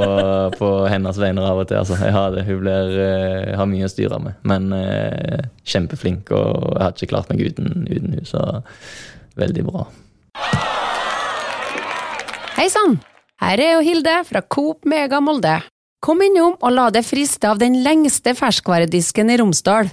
[0.54, 1.80] på hennes vegne av og til.
[1.80, 1.98] altså.
[1.98, 2.46] Jeg har det.
[2.46, 2.94] Hun blir,
[3.50, 4.38] jeg har mye å styre med.
[4.46, 8.46] Men eh, kjempeflink, og jeg hadde ikke klart meg uten, uten så
[9.42, 9.88] veldig bra.
[12.60, 13.00] Hei sann!
[13.42, 15.58] Her er jo Hilde fra Coop Mega Molde.
[16.02, 19.86] Kom innom og la deg friste av den lengste ferskvaredisken i Romsdal.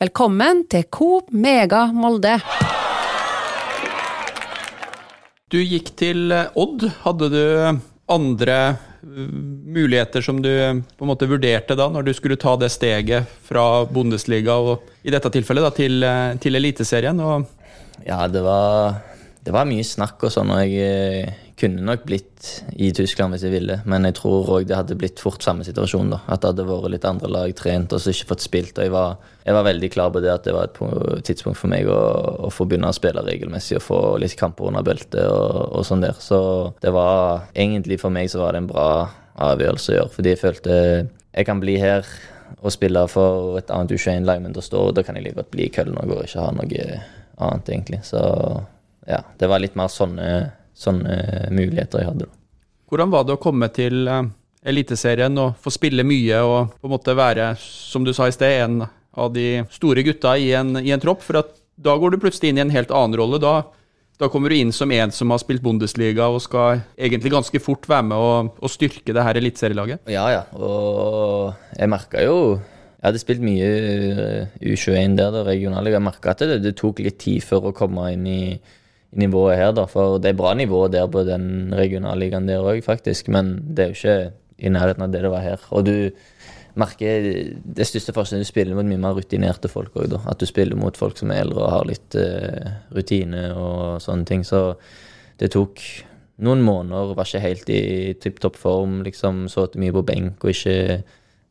[0.00, 2.38] Velkommen til Coop Mega Molde.
[5.52, 6.86] Du gikk til eh, Odd.
[7.02, 7.42] Hadde du
[8.08, 9.28] andre eh,
[9.76, 13.28] muligheter som du eh, på en måte vurderte da, når du skulle ta det steget
[13.44, 17.20] fra Bundesliga og i dette tilfellet da, til, eh, til Eliteserien?
[17.20, 17.44] Og
[18.08, 19.02] Ja, det var,
[19.44, 23.44] det var mye snakk og sånn, og jeg eh, kunne nok blitt i Tyskland hvis
[23.46, 23.76] jeg ville.
[23.90, 26.10] Men jeg tror òg det hadde blitt fort samme situasjon.
[26.14, 28.78] da, At det hadde vært litt andre lag trent og så ikke fått spilt.
[28.78, 31.72] og jeg var, jeg var veldig klar på det at det var et tidspunkt for
[31.72, 32.00] meg å,
[32.48, 36.04] å få begynne å spille regelmessig og få litt kamper under beltet og, og sånn
[36.04, 36.18] der.
[36.18, 36.40] Så
[36.82, 38.90] det var egentlig for meg så var det en bra
[39.40, 40.74] avgjørelse å gjøre, fordi jeg følte
[41.30, 42.06] jeg kan bli her
[42.60, 45.68] og spille for et annet U21-lag, men da, står, da kan jeg like godt bli
[45.68, 46.86] i Köln og ikke ha noe
[47.40, 48.00] annet, egentlig.
[48.04, 48.20] Så
[49.08, 50.26] ja, det var litt mer sånne,
[50.80, 52.28] sånne muligheter jeg hadde.
[52.90, 54.28] hvordan var det å komme til eh,
[54.70, 58.60] Eliteserien og få spille mye og på en måte være, som du sa i sted,
[58.60, 58.82] en
[59.16, 61.22] av de store gutta i en, i en tropp?
[61.24, 63.40] For at da går du plutselig inn i en helt annen rolle.
[63.40, 63.54] Da,
[64.20, 67.88] da kommer du inn som en som har spilt Bundesliga og skal egentlig ganske fort
[67.88, 70.04] være med å, og styrke det her eliteserielaget.
[70.12, 70.42] Ja, ja.
[70.52, 72.36] Og jeg merka jo
[73.00, 75.94] Jeg hadde spilt mye eh, U21 der, det regionale.
[75.94, 78.42] Jeg merka at det, det tok litt tid før å komme inn i
[79.12, 79.86] nivået her, da.
[79.90, 83.28] For det er bra nivå der på den regionalligaen der òg, faktisk.
[83.28, 84.18] Men det er jo ikke
[84.60, 85.64] i nærheten av det det var her.
[85.70, 86.10] Og du
[86.78, 87.26] merker
[87.64, 88.44] det største forskjellen.
[88.44, 90.20] Du spiller mot mye mer rutinerte folk òg, da.
[90.30, 94.28] At du spiller mot folk som er eldre og har litt uh, rutine og sånne
[94.28, 94.46] ting.
[94.46, 94.78] Så
[95.40, 95.82] det tok
[96.40, 97.82] noen måneder, var ikke helt i
[98.20, 99.00] tipp topp form.
[99.06, 101.02] liksom Sittet mye på benk og ikke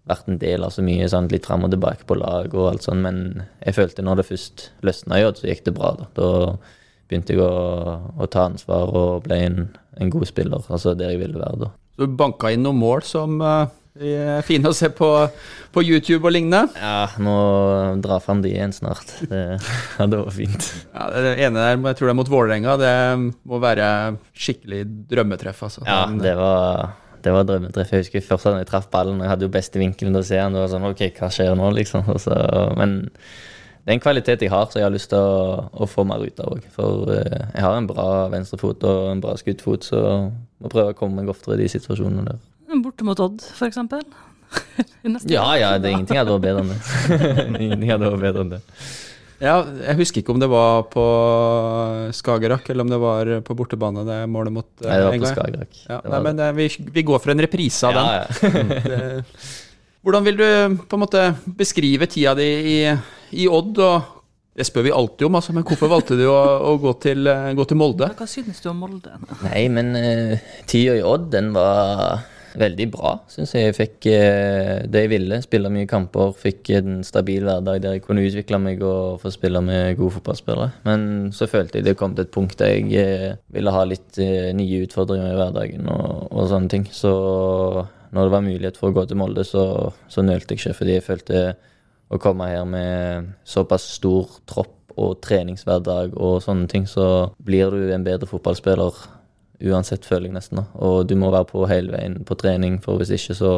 [0.09, 1.11] vært en del av så mye.
[1.11, 3.03] Sånn, litt fram og tilbake på lag og alt sånt.
[3.03, 5.95] Men jeg følte når det først løsna så gikk det bra.
[5.99, 6.29] Da Da
[7.09, 9.59] begynte jeg å, å ta ansvar og ble en,
[9.99, 10.63] en god spiller.
[10.69, 11.73] Altså der jeg ville være da.
[11.97, 13.65] Så du banka inn noen mål som uh,
[13.99, 15.09] er fine å se på,
[15.75, 16.69] på YouTube og lignende.
[16.79, 17.35] Ja, må
[18.03, 19.11] dra fram de igjen snart.
[19.27, 19.43] Det
[19.97, 20.69] hadde vært fint.
[20.93, 22.95] Ja, det ene der, jeg tror det er mot Vålerenga, det
[23.49, 23.89] må være
[24.31, 25.65] skikkelig drømmetreff.
[25.67, 25.83] Altså.
[25.89, 26.95] Ja, det var,
[27.25, 27.91] det var drømmetreff.
[27.91, 30.39] Jeg husker først da jeg traff ballen, jeg hadde jo beste vinkelen til å se
[30.39, 30.55] den.
[30.55, 32.13] Det var sånn, ok, hva skjer nå, liksom?
[32.23, 32.39] Så,
[32.79, 32.99] men
[33.89, 36.21] det er en kvalitet jeg har, så jeg har lyst til å, å få mer
[36.21, 36.65] ut av òg.
[36.75, 40.97] For eh, jeg har en bra venstrefot og en bra skuddfot, så må prøve å
[40.99, 42.37] komme meg oftere i de situasjonene der.
[42.83, 44.03] Borte mot Odd, eksempel.
[45.25, 46.77] Ja, ja, det er ingenting hadde vært bedre enn det.
[47.65, 48.59] ingenting hadde vært bedre enn det.
[49.41, 49.55] Ja,
[49.87, 51.05] jeg husker ikke om det var på
[52.13, 55.17] Skagerrak eller om det var på bortebane, det målet mot eh, Nei, det var på
[55.17, 55.39] England.
[55.39, 55.81] Skagerrak.
[55.87, 58.13] Ja, nei, men eh, vi, vi går for en reprise av den.
[58.13, 58.85] Ja, ja.
[58.93, 59.67] Det-
[59.99, 61.25] Hvordan vil du på en måte
[61.59, 62.79] beskrive tida di i,
[63.43, 63.81] i Odd?
[63.83, 64.15] og
[64.55, 66.39] Det spør vi alltid om, altså, men hvorfor valgte du å,
[66.71, 68.09] å gå, til, gå til Molde?
[68.15, 69.13] Hva synes du om Molde?
[69.43, 72.23] Nei, men uh, tida i Odd, den var
[72.59, 73.69] veldig bra, syns jeg.
[73.69, 75.41] Jeg fikk uh, det jeg ville.
[75.43, 76.31] Spille mye kamper.
[76.47, 80.71] Fikk en stabil hverdag der jeg kunne utvikle meg og få spille med gode fotballspillere.
[80.87, 84.19] Men så følte jeg det kom til et punkt der jeg uh, ville ha litt
[84.23, 86.87] uh, nye utfordringer i hverdagen og, og sånne ting.
[86.91, 87.13] Så
[88.15, 89.63] når det var mulighet for å gå til Molde, så,
[90.09, 91.43] så nølte jeg ikke, fordi jeg følte
[92.09, 97.93] å komme her med såpass stor tropp og treningshverdag og sånne ting, så blir du
[97.93, 98.97] en bedre fotballspiller
[99.69, 100.63] uansett, føler jeg nesten.
[100.79, 103.53] Og du må være på hele veien på trening, for hvis ikke så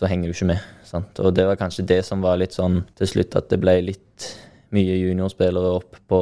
[0.00, 0.68] så henger du ikke med.
[0.86, 1.18] Sant?
[1.20, 4.30] Og det var kanskje det som var litt sånn til slutt, at det ble litt
[4.74, 6.20] mye juniorspillere opp på,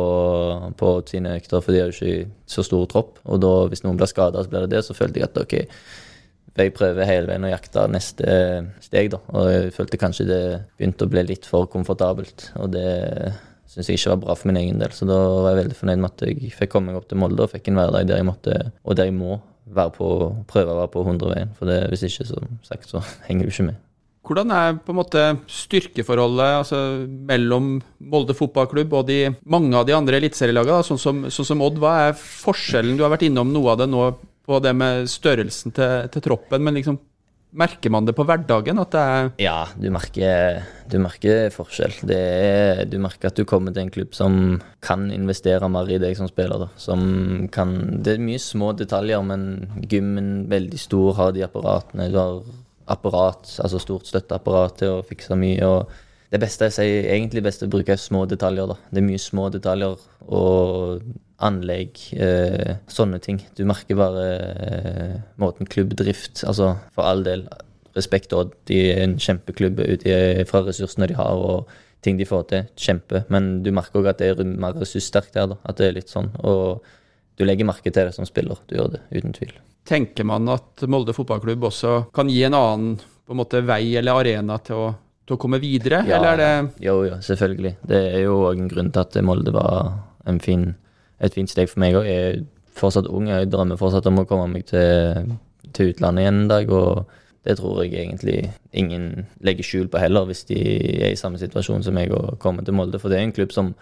[0.80, 3.20] på sine økter, for de har jo ikke så stor tropp.
[3.28, 5.55] Og da, hvis noen blir skada, så blir det det, så følte jeg at OK,
[6.64, 8.38] jeg prøver hele veien å jakte neste
[8.84, 9.20] steg, da.
[9.34, 10.42] Og jeg følte kanskje det
[10.78, 12.50] begynte å bli litt for komfortabelt.
[12.62, 12.88] Og det
[13.68, 16.02] syns jeg ikke var bra for min egen del, så da var jeg veldig fornøyd
[16.02, 18.28] med at jeg fikk komme meg opp til Molde og fikk en hverdag der jeg
[18.28, 19.36] måtte, og der jeg må
[19.68, 20.09] være på,
[20.48, 21.52] prøve å være på 100-veien.
[21.59, 23.84] For det, hvis ikke, som sagt, så henger du ikke med.
[24.28, 26.78] Hvordan er på en måte styrkeforholdet altså,
[27.30, 27.78] mellom
[28.12, 31.78] Molde fotballklubb og de, mange av de andre eliteserielagene, sånn, sånn som Odd?
[31.80, 32.98] Hva er forskjellen?
[32.98, 34.11] Du har vært innom noe av det nå
[34.49, 36.99] på det med størrelsen til, til troppen, men liksom
[37.49, 38.78] Merker man det på hverdagen?
[38.78, 41.94] at det er Ja, du merker, du merker forskjell.
[42.12, 46.16] Er, du merker at du kommer til en klubb som kan investere mer i deg
[46.18, 46.66] som spiller.
[46.76, 52.11] Som kan, det er mye små detaljer, men gymmen veldig stor, har de apparatene.
[52.12, 52.42] Du har
[52.88, 55.64] apparat, altså stort støtteapparat til å fikse mye.
[55.64, 55.88] og
[56.28, 58.68] Det beste jeg sier, egentlig best å bruke små detaljer.
[58.68, 58.76] da.
[58.92, 59.96] Det er mye små detaljer
[60.28, 61.02] og
[61.40, 63.40] anlegg, eh, sånne ting.
[63.56, 64.26] Du merker bare
[64.68, 67.46] eh, måten klubbdrift Altså, for all del,
[67.96, 70.04] respekt Odd, de er en kjempeklubb ut
[70.50, 71.70] fra ressursene de har og
[72.04, 72.68] ting de får til.
[72.76, 73.24] Kjempe.
[73.32, 75.58] Men du merker òg at det er mer ressurssterkt der, da.
[75.64, 76.30] At det er litt sånn.
[76.46, 76.84] Og
[77.38, 78.60] du legger merke til det som spiller.
[78.68, 79.54] Du gjør det, uten tvil.
[79.88, 84.20] Tenker man at Molde fotballklubb også kan gi en annen på en måte, vei eller
[84.20, 84.88] arena til å,
[85.28, 87.74] til å komme videre, ja, eller er det Jo, jo, selvfølgelig.
[87.88, 89.92] Det er jo òg en grunn til at Molde var
[90.28, 90.70] en fin
[91.20, 91.96] et fint steg for meg.
[92.06, 92.42] Jeg er
[92.78, 95.32] fortsatt ung, jeg drømmer fortsatt om å komme meg til,
[95.74, 96.70] til utlandet igjen en dag.
[96.70, 97.08] og
[97.46, 101.86] det tror jeg egentlig ingen legger skjul på heller, hvis de er i samme situasjon
[101.86, 103.00] som meg og kommer til Molde.
[103.00, 103.72] For det er en klubb som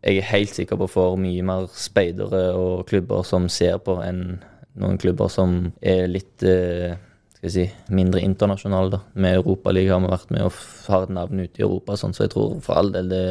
[0.00, 4.40] jeg er helt sikker på får mye mer speidere og klubber som ser på, enn
[4.80, 6.96] noen klubber som er litt eh,
[7.40, 8.90] skal jeg si, mindre internasjonal.
[8.92, 8.98] da.
[9.16, 10.56] Med Europaligaen har vi vært med og
[10.92, 13.26] har et navn ute i Europa, sånn, så jeg tror for all del det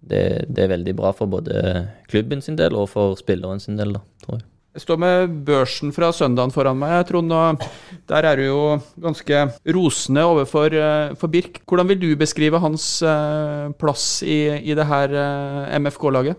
[0.00, 1.60] det, det, er veldig bra for både
[2.08, 4.46] klubben sin del og for spilleren sin del, da, tror jeg.
[4.70, 7.32] Jeg står med børsen fra søndagen foran meg, Trond.
[7.34, 7.62] og
[8.08, 8.60] Der er du jo
[9.02, 9.42] ganske
[9.76, 11.58] rosende overfor eh, for Birk.
[11.66, 16.38] Hvordan vil du beskrive hans eh, plass i, i det her eh, MFK-laget?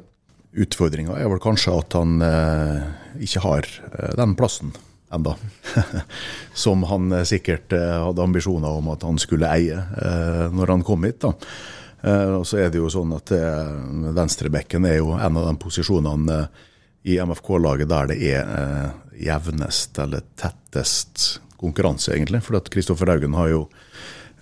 [0.52, 2.88] Utfordringa er vel kanskje at han eh,
[3.28, 3.68] ikke har
[4.18, 4.72] den plassen
[5.14, 5.36] enda.
[6.64, 11.22] Som han sikkert hadde ambisjoner om at han skulle eie eh, når han kom hit.
[11.24, 11.36] da.
[12.01, 13.72] Eh, og så er det jo sånn at eh,
[14.16, 16.68] venstrebekken er jo en av de posisjonene eh,
[17.12, 22.43] i MFK-laget der det er jevnest eller tettest konkurranse, egentlig.
[22.45, 23.64] For Kristoffer Haugen har jo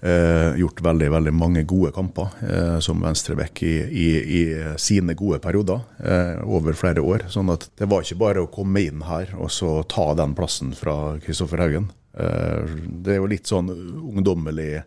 [0.02, 4.08] eh, gjort veldig veldig mange gode kamper eh, som venstrebekk i, i,
[4.40, 4.42] i,
[4.82, 7.28] sine gode perioder eh, over flere år.
[7.34, 10.74] Sånn at det var ikke bare å komme inn her og så ta den plassen
[10.78, 11.92] fra Kristoffer Haugen.
[12.14, 14.82] det er jo litt sånn ungdommelig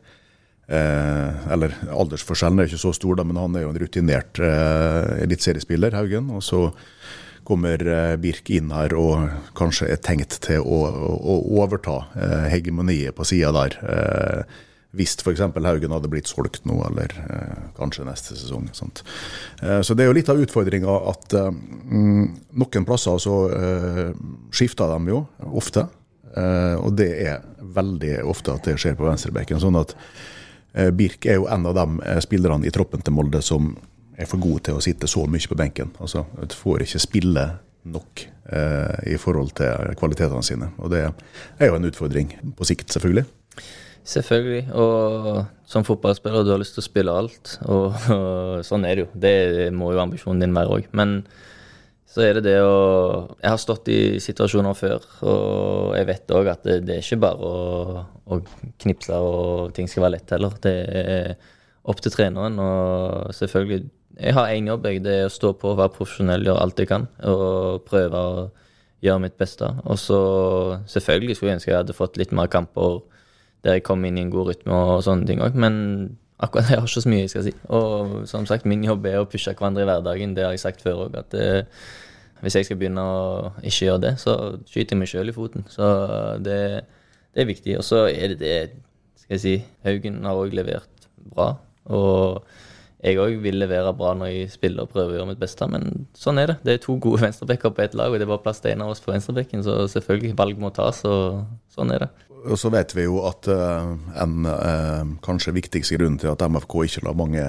[0.73, 5.25] Eh, eller aldersforskjellen er ikke så stor, da, men han er jo en rutinert eh,
[5.25, 6.31] eliteseriespiller, Haugen.
[6.33, 6.63] Og så
[7.45, 9.27] kommer eh, Birk inn her og
[9.59, 10.83] kanskje er tenkt til å,
[11.19, 13.79] å, overta eh, hegemoniet på sida der.
[13.83, 14.61] Eh,
[14.93, 15.41] hvis f.eks.
[15.41, 18.69] Haugen hadde blitt solgt nå, eller eh, kanskje neste sesong.
[19.63, 22.27] Eh, så det er jo litt av utfordringa at eh, mm,
[22.61, 24.13] noen plasser så eh,
[24.53, 25.89] skifter de jo ofte.
[26.33, 27.43] og det er
[27.77, 29.61] veldig ofte at det skjer på venstrebekken.
[29.61, 29.93] sånn at
[30.73, 33.75] Eh, Birk er jo en av de eh, spillerne i troppen til Molde som
[34.17, 35.93] er for gode til å sitte så mye på benken.
[36.01, 37.47] Altså, Du får ikke spille
[37.83, 40.71] nok eh, i forhold til kvalitetene sine.
[40.79, 43.27] Og det er jo en utfordring på sikt, selvfølgelig.
[44.05, 44.67] Selvfølgelig.
[44.75, 47.57] Og som fotballspiller, du har lyst til å spille alt.
[47.71, 49.09] Og, og sånn er det jo.
[49.25, 50.91] Det må jo ambisjonen din være òg.
[50.99, 51.21] Men
[52.13, 52.75] så er det det å
[53.41, 57.23] Jeg har stått i situasjoner før, og jeg vet òg at det, det, er ikke
[57.23, 58.39] bare å, å,
[58.85, 60.59] knipse og ting skal være lett heller.
[60.61, 61.33] Det er
[61.89, 63.89] opp til treneren, og selvfølgelig
[64.21, 65.01] Jeg har én jobb, jeg.
[65.07, 67.07] Det er å stå på, være profesjonell, gjøre alt jeg kan.
[67.25, 68.43] Og prøve å
[69.03, 69.71] gjøre mitt beste.
[69.89, 70.19] Og så
[70.93, 73.01] selvfølgelig skulle jeg ønske jeg hadde fått litt mer kamper
[73.63, 75.77] der jeg kom inn i en god rytme og sånne ting òg, men
[76.43, 77.53] akkurat jeg har ikke så mye jeg skal si.
[77.71, 80.35] Og som sagt, min jobb er å pushe hverandre i hverdagen.
[80.37, 81.47] Det har jeg sagt før òg, at det,
[82.43, 84.35] hvis jeg skal begynne å ikke gjøre det, så
[84.67, 85.67] skyter jeg meg sjøl i foten.
[85.71, 85.87] Så
[86.43, 86.59] det,
[87.35, 87.77] det er viktig.
[87.79, 88.57] Og så er det det
[89.23, 89.55] Skal jeg si
[89.87, 91.53] Haugen har òg levert bra.
[91.87, 92.43] Og
[93.03, 96.07] jeg òg vil levere bra når jeg spiller og prøver å gjøre mitt beste, men
[96.15, 96.59] sånn er det.
[96.63, 98.93] Det er to gode venstrebacker på ett lag, og det bare plass til en av
[98.95, 101.43] oss på venstrebekken, så selvfølgelig valg må tas, og
[101.75, 102.13] sånn er det.
[102.43, 106.75] Og så vet vi jo at uh, en uh, kanskje viktigste grunn til at MFK
[106.89, 107.45] ikke la mange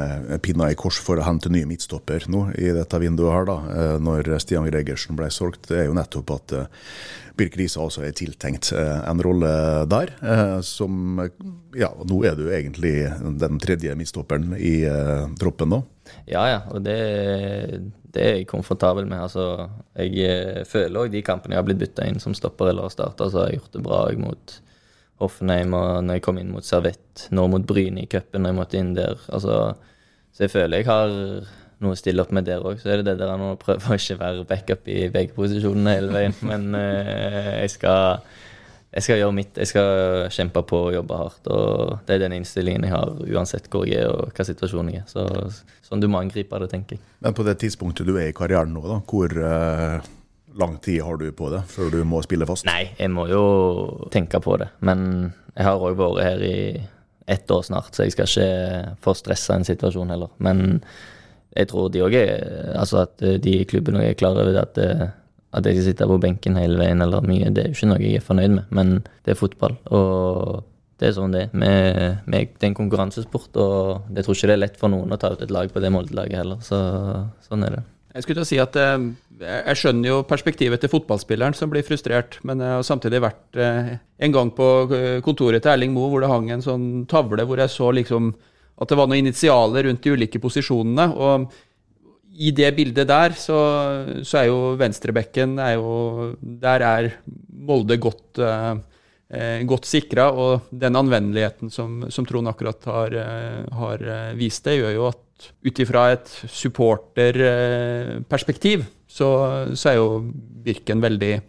[0.46, 3.96] pinner i kors for å hente nye midtstopper nå i dette vinduet her, da, uh,
[3.98, 6.90] når Stian Gregersen ble solgt, det er jo nettopp at eh,
[7.38, 9.50] Birk Riise også er tiltenkt eh, en rolle
[9.90, 10.12] der.
[10.22, 11.22] eh, som
[11.76, 13.08] Ja, nå er du egentlig
[13.42, 15.82] den tredje midtstopperen i eh, troppen da.
[16.30, 16.98] Ja, ja, og det,
[18.14, 19.24] det er jeg komfortabel med.
[19.26, 23.30] Altså, jeg føler òg de kampene jeg har blitt bytta inn som stopper eller starta,
[23.32, 24.60] så har jeg gjort det bra jeg mot
[25.24, 28.60] Hoffenheim og når jeg kom inn mot Servett, nå mot Bryne i cupen når jeg
[28.60, 29.18] måtte inn der.
[29.34, 29.58] Altså,
[30.34, 31.14] så jeg føler jeg har
[31.84, 32.80] noe å stille opp med der òg.
[32.82, 36.16] Så er det det der å prøve å ikke være backup i begge posisjonene hele
[36.16, 36.36] veien.
[36.48, 38.24] Men eh, jeg skal
[38.94, 39.58] jeg skal gjøre mitt.
[39.58, 41.48] Jeg skal kjempe på og jobbe hardt.
[41.50, 45.02] og Det er den innstillingen jeg har, uansett hvor jeg er og hva situasjonen jeg
[45.02, 45.08] er.
[45.10, 47.06] Så, sånn du må angripe det, tenker jeg.
[47.26, 50.12] Men på det tidspunktet du er i karrieren nå, da, hvor eh,
[50.62, 52.68] lang tid har du på det før du må spille fast?
[52.70, 53.46] Nei, jeg må jo
[54.14, 54.70] tenke på det.
[54.86, 56.58] Men jeg har òg vært her i
[57.34, 60.30] ett år snart, så jeg skal ikke få stressa en situasjon heller.
[60.44, 60.84] Men
[61.54, 65.08] jeg tror de òg er Altså at de i klubben er klar over at eh,
[65.54, 68.02] at jeg skal sitte på benken hele veien eller mye, det er jo ikke noe
[68.02, 68.70] jeg er fornøyd med.
[68.74, 68.94] Men
[69.26, 70.64] det er fotball, og
[71.02, 72.22] det er sånn det er.
[72.26, 75.34] Det er en konkurransesport, og jeg tror ikke det er lett for noen å ta
[75.34, 76.64] ut et lag på det Molde-laget heller.
[76.66, 76.80] Så
[77.46, 77.84] sånn er det.
[78.14, 79.06] Jeg skulle til å si at eh,
[79.42, 83.96] jeg skjønner jo perspektivet til fotballspilleren som blir frustrert, men jeg har samtidig vært eh,
[84.26, 87.62] en gang på eh, kontoret til Erling Moe hvor det hang en sånn tavle hvor
[87.62, 88.36] jeg så liksom
[88.74, 91.06] at det var noen initialer rundt de ulike posisjonene.
[91.14, 91.34] og
[92.34, 93.58] i det bildet der så,
[94.26, 97.12] så er jo venstrebekken er jo, Der er
[97.64, 98.76] Molde godt, eh,
[99.30, 104.64] eh, godt sikra, og den anvendeligheten som, som Trond akkurat har, eh, har eh, vist
[104.66, 105.18] det, gjør jo at
[105.64, 109.28] ut ifra et supporterperspektiv så,
[109.76, 110.22] så er jo
[110.64, 111.42] Birken veldig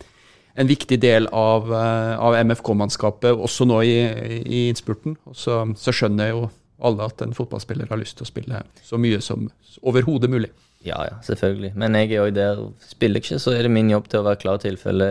[0.55, 4.07] en viktig del av, av MFK-mannskapet, også nå i,
[4.45, 5.16] i innspurten.
[5.27, 6.51] Og så, så skjønner jo
[6.83, 9.49] alle at en fotballspiller har lyst til å spille så mye som
[9.83, 10.51] overhodet mulig.
[10.85, 11.72] Ja, ja, selvfølgelig.
[11.81, 12.62] Men jeg er jo der.
[12.85, 15.07] Spiller jeg ikke, så er det min jobb til å være klar i tilfelle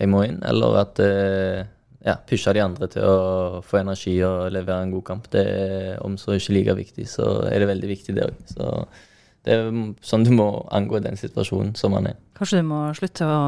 [0.00, 1.62] jeg må inn, eller at eh,
[2.04, 5.28] ja, pushe de andre til å få energi og levere en god kamp.
[5.32, 9.00] Det er om så ikke like viktig, så er det veldig viktig, det òg.
[9.44, 9.70] Det er
[10.04, 12.16] sånn du må angå den situasjonen som man er.
[12.36, 13.38] Kanskje du må slutte å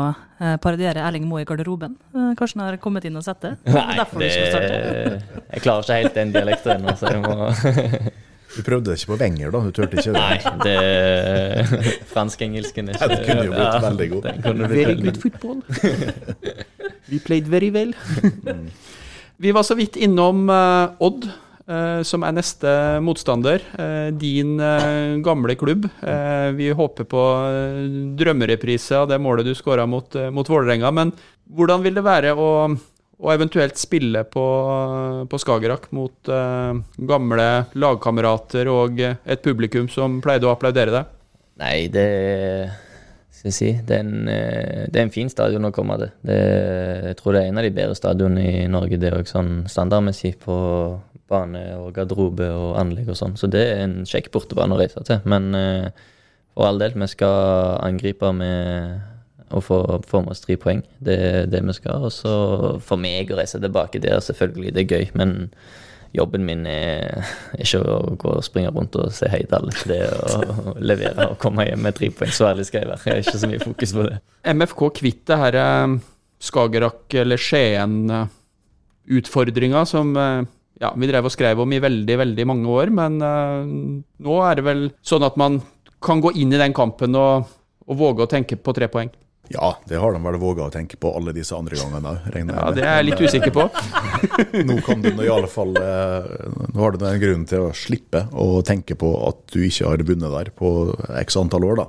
[0.41, 1.99] eh, parodiere Erling Moe i garderoben?
[2.15, 3.55] Eh, Kanskje han har kommet inn og sett det?
[3.69, 5.23] Derfor du det,
[5.53, 7.53] jeg klarer ikke helt den dialekten ennå, så jeg må
[8.57, 9.61] Du prøvde ikke på Wenger, da?
[9.65, 10.21] Du turte ikke det?
[10.21, 14.27] Nei, det fransk-engelsken er ikke Den kunne jo blitt veldig god.
[14.27, 15.63] den kunne blitt Very good football.
[17.13, 17.95] We played very well.
[19.43, 21.25] Vi var så vidt innom eh, Odd,
[22.07, 22.71] som er neste
[23.05, 23.65] motstander.
[23.79, 25.89] Eh, din eh, gamle klubb.
[26.01, 27.83] Eh, vi håper på eh,
[28.19, 30.91] drømmereprise av det målet du skåra mot, mot Vålerenga.
[30.95, 31.13] Men
[31.53, 32.51] hvordan vil det være å,
[33.19, 34.47] å eventuelt spille på,
[35.29, 41.19] på Skagerrak mot uh, gamle lagkamerater og et publikum som pleide å applaudere deg?
[41.61, 42.09] Nei, det
[43.43, 46.11] skal jeg si, det er, en, eh, det er en fin stadion å komme til.
[46.29, 46.37] Det,
[47.09, 49.65] jeg tror det er en av de bedre stadionene i Norge, det er òg sånn
[49.67, 50.59] standardmessig på
[51.33, 53.35] bane og garderobe og anlegg og sånn.
[53.41, 55.19] Så det er en kjekk bortebane å reise til.
[55.27, 55.89] Men eh,
[56.55, 60.85] for all del, vi skal angripe med å få, få med oss tre poeng.
[61.03, 62.07] Det er det vi skal.
[62.07, 62.37] Og så
[62.79, 65.11] for meg å reise tilbake der, selvfølgelig, det er gøy.
[65.19, 65.51] Men
[66.13, 67.25] jobben min er
[67.63, 69.73] ikke å gå og springe rundt og se hei til alle.
[69.89, 70.15] Det å
[70.81, 72.33] levere og komme hjem med tre poeng.
[72.35, 73.05] Så ærlig skal jeg være.
[73.07, 74.17] Jeg har ikke så mye fokus på det.
[74.53, 75.89] MFK kvitt det her eh,
[76.43, 80.41] Skagerrak- eller Skien-utfordringa som eh,
[80.83, 82.87] ja, vi drev og skrev om i veldig, veldig mange år.
[82.95, 83.61] Men eh,
[84.27, 85.53] nå er det vel sånn at man
[86.03, 87.35] kan gå inn i den kampen og,
[87.87, 89.11] og våge å tenke på tre poeng.
[89.51, 92.55] Ja, det har de vel våga å tenke på alle disse andre gangene òg, regner
[92.57, 93.65] Ja, jeg Det er jeg litt usikker på.
[94.69, 96.29] Nå kan du i alle fall eh,
[96.73, 100.05] Nå har du en grunn til å slippe å tenke på at du ikke har
[100.09, 100.71] vunnet der på
[101.25, 101.89] x antall år, da.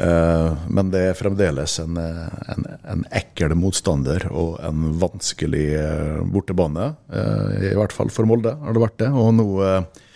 [0.00, 2.64] Eh, Men det er fremdeles en, eh, en,
[2.94, 6.92] en ekkel motstander og en vanskelig eh, bortebane.
[7.12, 9.10] Eh, I hvert fall for Molde har det vært det.
[9.10, 10.06] Og nå, eh,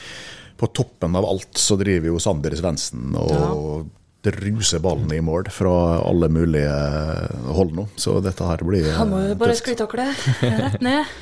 [0.63, 3.91] på toppen av alt, så driver jo Sander Svendsen og
[4.25, 6.73] druser ballen i mål fra alle mulige
[7.57, 7.87] hold nå.
[8.01, 10.09] Så dette her blir Han må jo bare sklitakle
[10.41, 11.05] rett ned.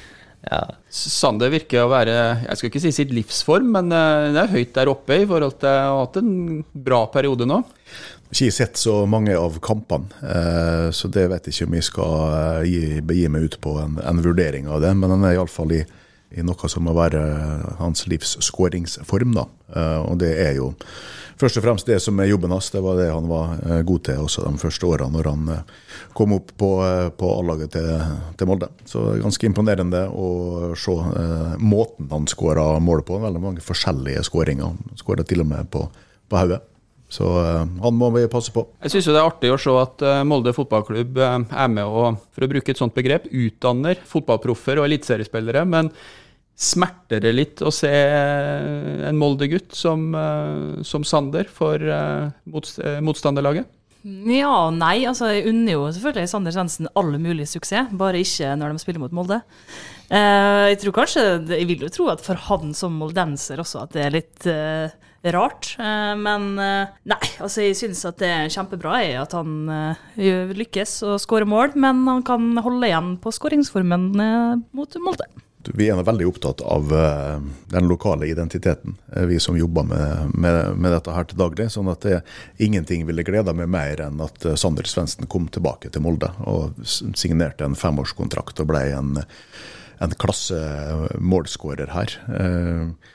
[0.42, 0.58] Ja,
[0.90, 4.72] Sander virker å være jeg skal ikke si sitt livsform, men eh, det er høyt
[4.74, 6.32] der oppe i forhold til å ha hatt en
[6.74, 7.60] bra periode nå.
[8.32, 12.16] Ikke sett så mange av kampene, eh, så det vet jeg ikke om jeg skal
[12.26, 14.90] eh, gi, begi meg ut på en, en vurdering av det.
[14.98, 16.01] Men han er iallfall i, i
[16.40, 17.20] noe som må være
[17.80, 19.34] hans livs skåringsform.
[19.36, 19.46] da.
[19.76, 20.72] Eh, og det er jo
[21.40, 22.70] først og fremst det som er jobben hans.
[22.72, 25.62] Det var det han var eh, god til også de første årene når han eh,
[26.16, 27.92] kom opp på, eh, på A-laget til,
[28.38, 28.70] til Molde.
[28.88, 33.20] Så ganske imponerende å se eh, måten han skåra mål på.
[33.22, 34.76] Veldig mange forskjellige skåringer.
[35.00, 35.86] Skåra til og med på,
[36.28, 36.62] på hodet.
[37.12, 38.64] Så eh, han må vi passe på.
[38.80, 42.22] Jeg syns det er artig å se at eh, Molde fotballklubb eh, er med og,
[42.32, 45.66] for å bruke et sånt begrep, utdanner fotballproffer og eliteseriespillere.
[45.68, 45.92] Men
[46.62, 53.70] smerter det litt å se en Molde-gutt som, eh, som Sander for eh, eh, motstanderlaget?
[54.02, 55.04] Ja og nei.
[55.06, 59.02] altså Jeg unner jo selvfølgelig Sander Svendsen all mulig suksess, bare ikke når de spiller
[59.02, 59.38] mot Molde.
[60.10, 61.22] Eh, jeg tror kanskje,
[61.54, 64.90] jeg vil jo tro at for han som moldenser også at det er litt eh,
[65.34, 65.70] rart.
[65.78, 70.98] Eh, men eh, nei, altså jeg syns at det er kjempebra at han eh, lykkes
[71.06, 75.30] å skårer mål, men han kan holde igjen på skåringsformen eh, mot Molde.
[75.70, 77.38] Vi er veldig opptatt av eh,
[77.72, 81.68] den lokale identiteten, eh, vi som jobber med, med, med dette her til daglig.
[81.70, 82.20] sånn at det,
[82.58, 86.82] ingenting ville gleda meg mer enn at eh, Sander Svendsen kom tilbake til Molde og
[86.84, 89.22] signerte en femårskontrakt og ble en,
[90.02, 90.58] en klasse
[91.18, 92.18] målskårer her.
[92.38, 93.11] Eh,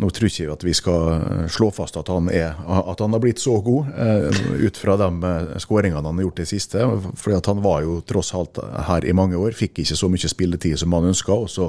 [0.00, 3.12] Nå tror ikke jeg at vi skal eh, slå fast at han, er, at han
[3.12, 6.80] har blitt så god, eh, ut fra de eh, skåringene han har gjort i siste.
[6.80, 10.80] at han var jo tross alt her i mange år, fikk ikke så mye spilletid
[10.80, 11.36] som han ønska.
[11.36, 11.68] Og så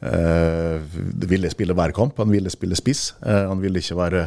[0.00, 0.80] eh,
[1.28, 2.16] ville spille hver kamp.
[2.24, 3.10] Han ville spille spiss.
[3.20, 4.26] Han ville ikke være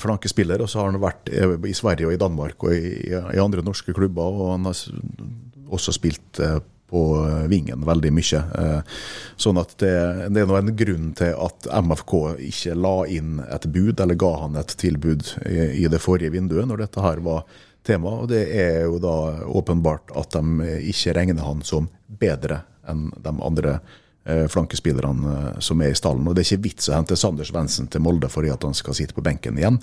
[0.00, 0.64] flankespiller.
[0.64, 3.92] Og så har han vært i Sverige og i Danmark og i, i andre norske
[3.92, 4.40] klubber.
[4.40, 4.80] Og han har
[5.74, 6.58] også spilt eh,
[6.90, 8.40] på eh, vingen veldig mye.
[8.58, 8.96] Eh,
[9.40, 9.92] Sånn at det,
[10.30, 12.14] det er nå en grunn til at MFK
[12.50, 16.68] ikke la inn et bud, eller ga han et tilbud i, i det forrige vinduet,
[16.70, 17.42] når dette her var
[17.86, 18.14] tema.
[18.22, 19.16] Og det er jo da
[19.50, 23.78] åpenbart at de ikke regner han som bedre enn de andre
[24.28, 26.28] eh, flankespillerne som er i stallen.
[26.28, 28.96] Og det er ikke vits å hente Sander Svendsen til Molde fordi at han skal
[28.96, 29.80] sitte på benken igjen.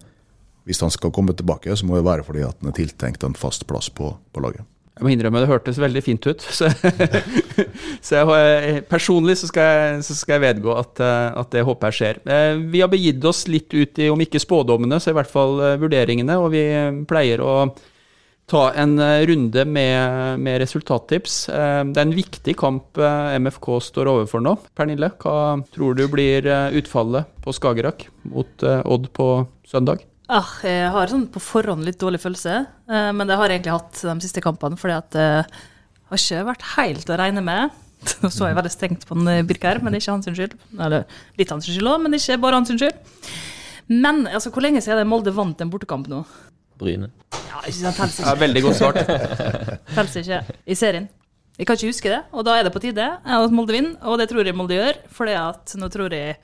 [0.70, 3.38] Hvis han skal komme tilbake, så må det være fordi at han er tiltenkt en
[3.38, 4.68] fast plass på, på laget.
[5.02, 6.44] Jeg må innrømme det hørtes veldig fint ut.
[6.54, 6.68] Så,
[8.06, 11.90] så jeg, personlig så skal, jeg, så skal jeg vedgå at, eh, at det håper
[11.90, 12.20] jeg skjer.
[12.30, 15.58] Eh, Vi har begitt oss litt ut i, om ikke spådommene, så i hvert fall
[15.58, 16.38] eh, vurderingene.
[16.38, 16.62] Og vi
[17.10, 17.56] pleier å
[18.52, 18.94] ta en
[19.26, 21.40] runde med, med resultattips.
[21.48, 24.58] Det er en viktig kamp MFK står overfor nå.
[24.76, 25.38] Pernille, hva
[25.72, 29.32] tror du blir utfallet på Skagerrak mot Odd på
[29.72, 30.04] søndag?
[30.32, 33.74] Ah, jeg har sånn på forhånd litt dårlig følelse, eh, men det har jeg egentlig
[33.76, 35.26] hatt de siste kampene, fordi at det
[36.08, 37.76] har ikke vært helt å regne med.
[38.24, 40.56] Nå så jeg veldig strengt på den Birk her, men det er ikke hans skyld.
[40.80, 41.04] Eller
[41.40, 43.12] litt hans skyld òg, men ikke bare hans skyld.
[43.92, 46.24] Men altså, hvor lenge siden er det Molde vant en bortekamp nå?
[46.80, 47.12] Bryne.
[47.52, 49.02] Ja, ikke sant, helst Ja, veldig godt svart.
[49.98, 50.40] Helst ikke.
[50.64, 51.12] I serien.
[51.60, 54.16] Jeg kan ikke huske det, og da er det på tide at Molde vinner, og
[54.22, 56.40] det tror jeg Molde gjør, for nå tror jeg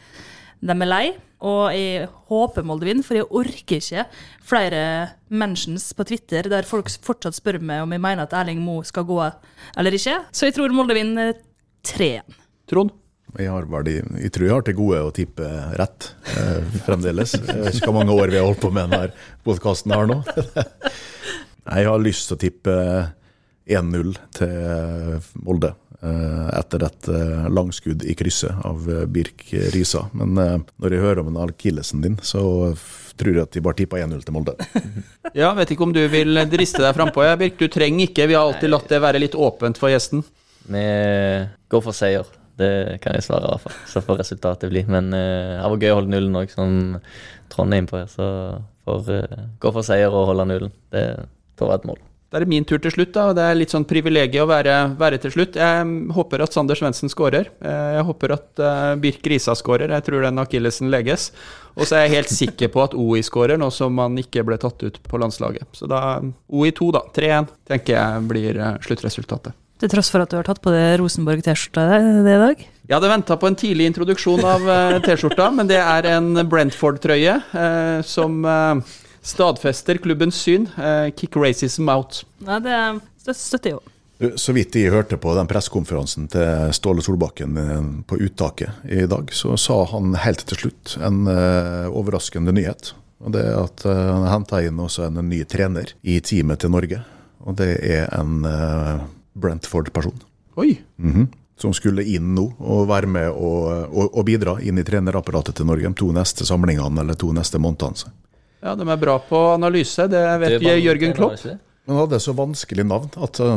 [0.62, 1.06] de er lei,
[1.46, 4.06] og jeg håper Molde vinner, for jeg orker ikke
[4.48, 4.80] flere
[5.30, 9.06] mentions på Twitter der folk fortsatt spør meg om jeg mener at Erling Moe skal
[9.06, 9.20] gå
[9.78, 10.16] eller ikke.
[10.34, 11.36] Så jeg tror Molde vinner
[11.86, 12.40] 3-1.
[12.68, 12.96] Trond?
[13.38, 15.46] Jeg, har vel, de- jeg tror jeg har til gode å tippe
[15.78, 17.36] rett eh, fremdeles.
[17.38, 19.12] Jeg vet ikke hvor mange år vi har holdt på med denne
[19.46, 20.22] podkasten her nå.
[21.68, 22.74] Jeg har lyst til å tippe
[23.68, 25.74] 1-0 til Molde.
[26.04, 30.06] Eh, Etter et eh, langskudd i krysset av eh, Birk Risa.
[30.18, 32.42] Men når jeg hører om en akillesen din, så
[33.18, 34.58] tror jeg at de bare tippa 1-0 til Molde.
[35.36, 37.58] Ja, vet ikke om du vil driste deg frampå, Birk.
[37.60, 40.24] Du trenger ikke, vi har alltid latt det være litt åpent for gjesten.
[40.68, 40.84] Vi
[41.70, 42.28] går for seier.
[42.58, 43.76] Det kan jeg svare, i hvert fall.
[43.92, 44.84] Så får resultatet bli.
[44.90, 46.72] Men uh, det var gøy å holde nullen òg, som
[47.54, 48.10] Trond er innpå her.
[48.10, 48.28] Så
[48.88, 50.74] får uh, gå for seier og holde nullen.
[50.94, 51.06] Det
[51.60, 52.02] får være et mål.
[52.28, 53.30] Da er det min tur til slutt, da.
[53.30, 55.56] og Det er litt sånn privilegium å være, være til slutt.
[55.56, 57.48] Jeg mm, håper at Sander Svendsen skårer.
[57.64, 59.94] Eh, Jeg håper at eh, Birk Risa skårer.
[59.96, 61.30] Jeg tror den akillesen legges.
[61.78, 64.60] Og så er jeg helt sikker på at OI skårer, nå som han ikke ble
[64.60, 65.70] tatt ut på landslaget.
[65.78, 66.18] Så da
[66.52, 67.06] OI 2, da.
[67.16, 69.56] 3-1, tenker jeg blir eh, sluttresultatet.
[69.78, 71.84] Til tross for at du har tatt på deg Rosenborg-T-skjorta
[72.26, 72.68] det i dag.
[72.90, 74.64] Jeg hadde venta på en tidlig introduksjon av
[75.06, 78.96] T-skjorta, men det er en Brentford-trøye eh, som eh,
[79.28, 80.70] stadfester klubbens syn.
[80.80, 82.24] Eh, kick racism out.
[82.48, 82.78] Nei, det
[83.22, 84.34] stø- støtter jeg jo.
[84.42, 89.30] Så vidt jeg hørte på den pressekonferansen til Ståle Solbakken eh, på uttaket i dag,
[89.36, 92.94] så sa han helt til slutt en eh, overraskende nyhet.
[93.22, 96.70] Og det er at han har henta inn også en ny trener i teamet til
[96.74, 97.00] Norge.
[97.48, 99.00] Og det er en eh,
[99.38, 100.18] Brentford-person.
[100.58, 100.80] Oi!
[100.98, 101.28] Mhm.
[101.58, 105.66] Som skulle inn nå og være med og, og, og bidra inn i trenerapparatet til
[105.66, 108.12] Norge de to neste samlingene eller to neste månedene.
[108.64, 110.08] Ja, de er bra på analyse.
[110.10, 111.38] Det vet det Jørgen Klopp.
[111.88, 113.54] Men han hadde så vanskelig navn at uh,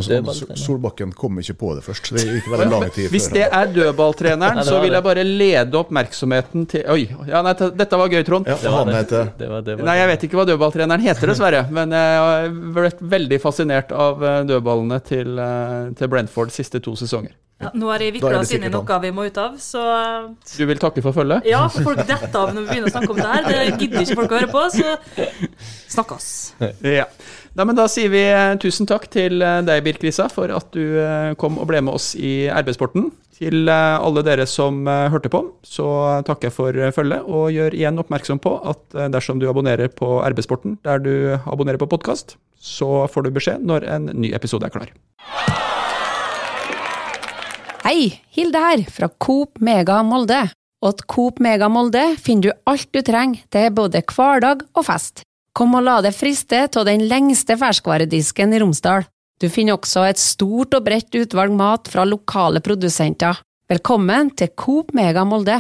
[0.55, 2.13] Solbakken kom ikke på det først.
[2.15, 6.69] Det gikk veldig lang tid Hvis det er dødballtreneren, så vil jeg bare lede oppmerksomheten
[6.71, 8.47] til Oi, ja, nei, dette var gøy, Trond.
[8.47, 11.65] Ja, han heter Det var, det var Nei, jeg vet ikke hva dødballtreneren heter, dessverre.
[11.75, 16.79] Men jeg har vært veldig fascinert av eh, dødballene til, eh, til Brentford de siste
[16.87, 17.35] to sesonger.
[17.61, 19.83] Ja, nå har jeg vikla oss inn i noe vi må ut av, så
[20.55, 21.45] Du vil takke for følget?
[21.51, 23.49] ja, for folk detter av når vi begynner å snakke om det her.
[23.51, 25.27] Det gidder ikke folk å høre på, så
[25.99, 26.31] snakkes.
[26.87, 27.05] Ja.
[27.59, 31.01] Men Da sier vi eh, tusen takk til eh, deg, Birk Risa, for at du
[31.03, 33.11] eh, kom og ble med oss i RB-sporten.
[33.41, 35.87] Til alle dere som hørte på, så
[36.29, 38.83] takker jeg for følget, og gjør igjen oppmerksom på at
[39.15, 41.15] dersom du abonnerer på RB-sporten der du
[41.49, 44.93] abonnerer på podkast, så får du beskjed når en ny episode er klar.
[47.87, 50.43] Hei, Hilde her, fra Coop Mega Molde.
[50.85, 55.25] Åt Coop Mega Molde finner du alt du trenger til både hverdag og fest.
[55.61, 59.03] Kom og la deg friste av den lengste ferskvaredisken i Romsdal.
[59.37, 63.43] Du finner også et stort og bredt utvalg mat fra lokale produsenter.
[63.69, 65.59] Velkommen til Coop Mega Molde.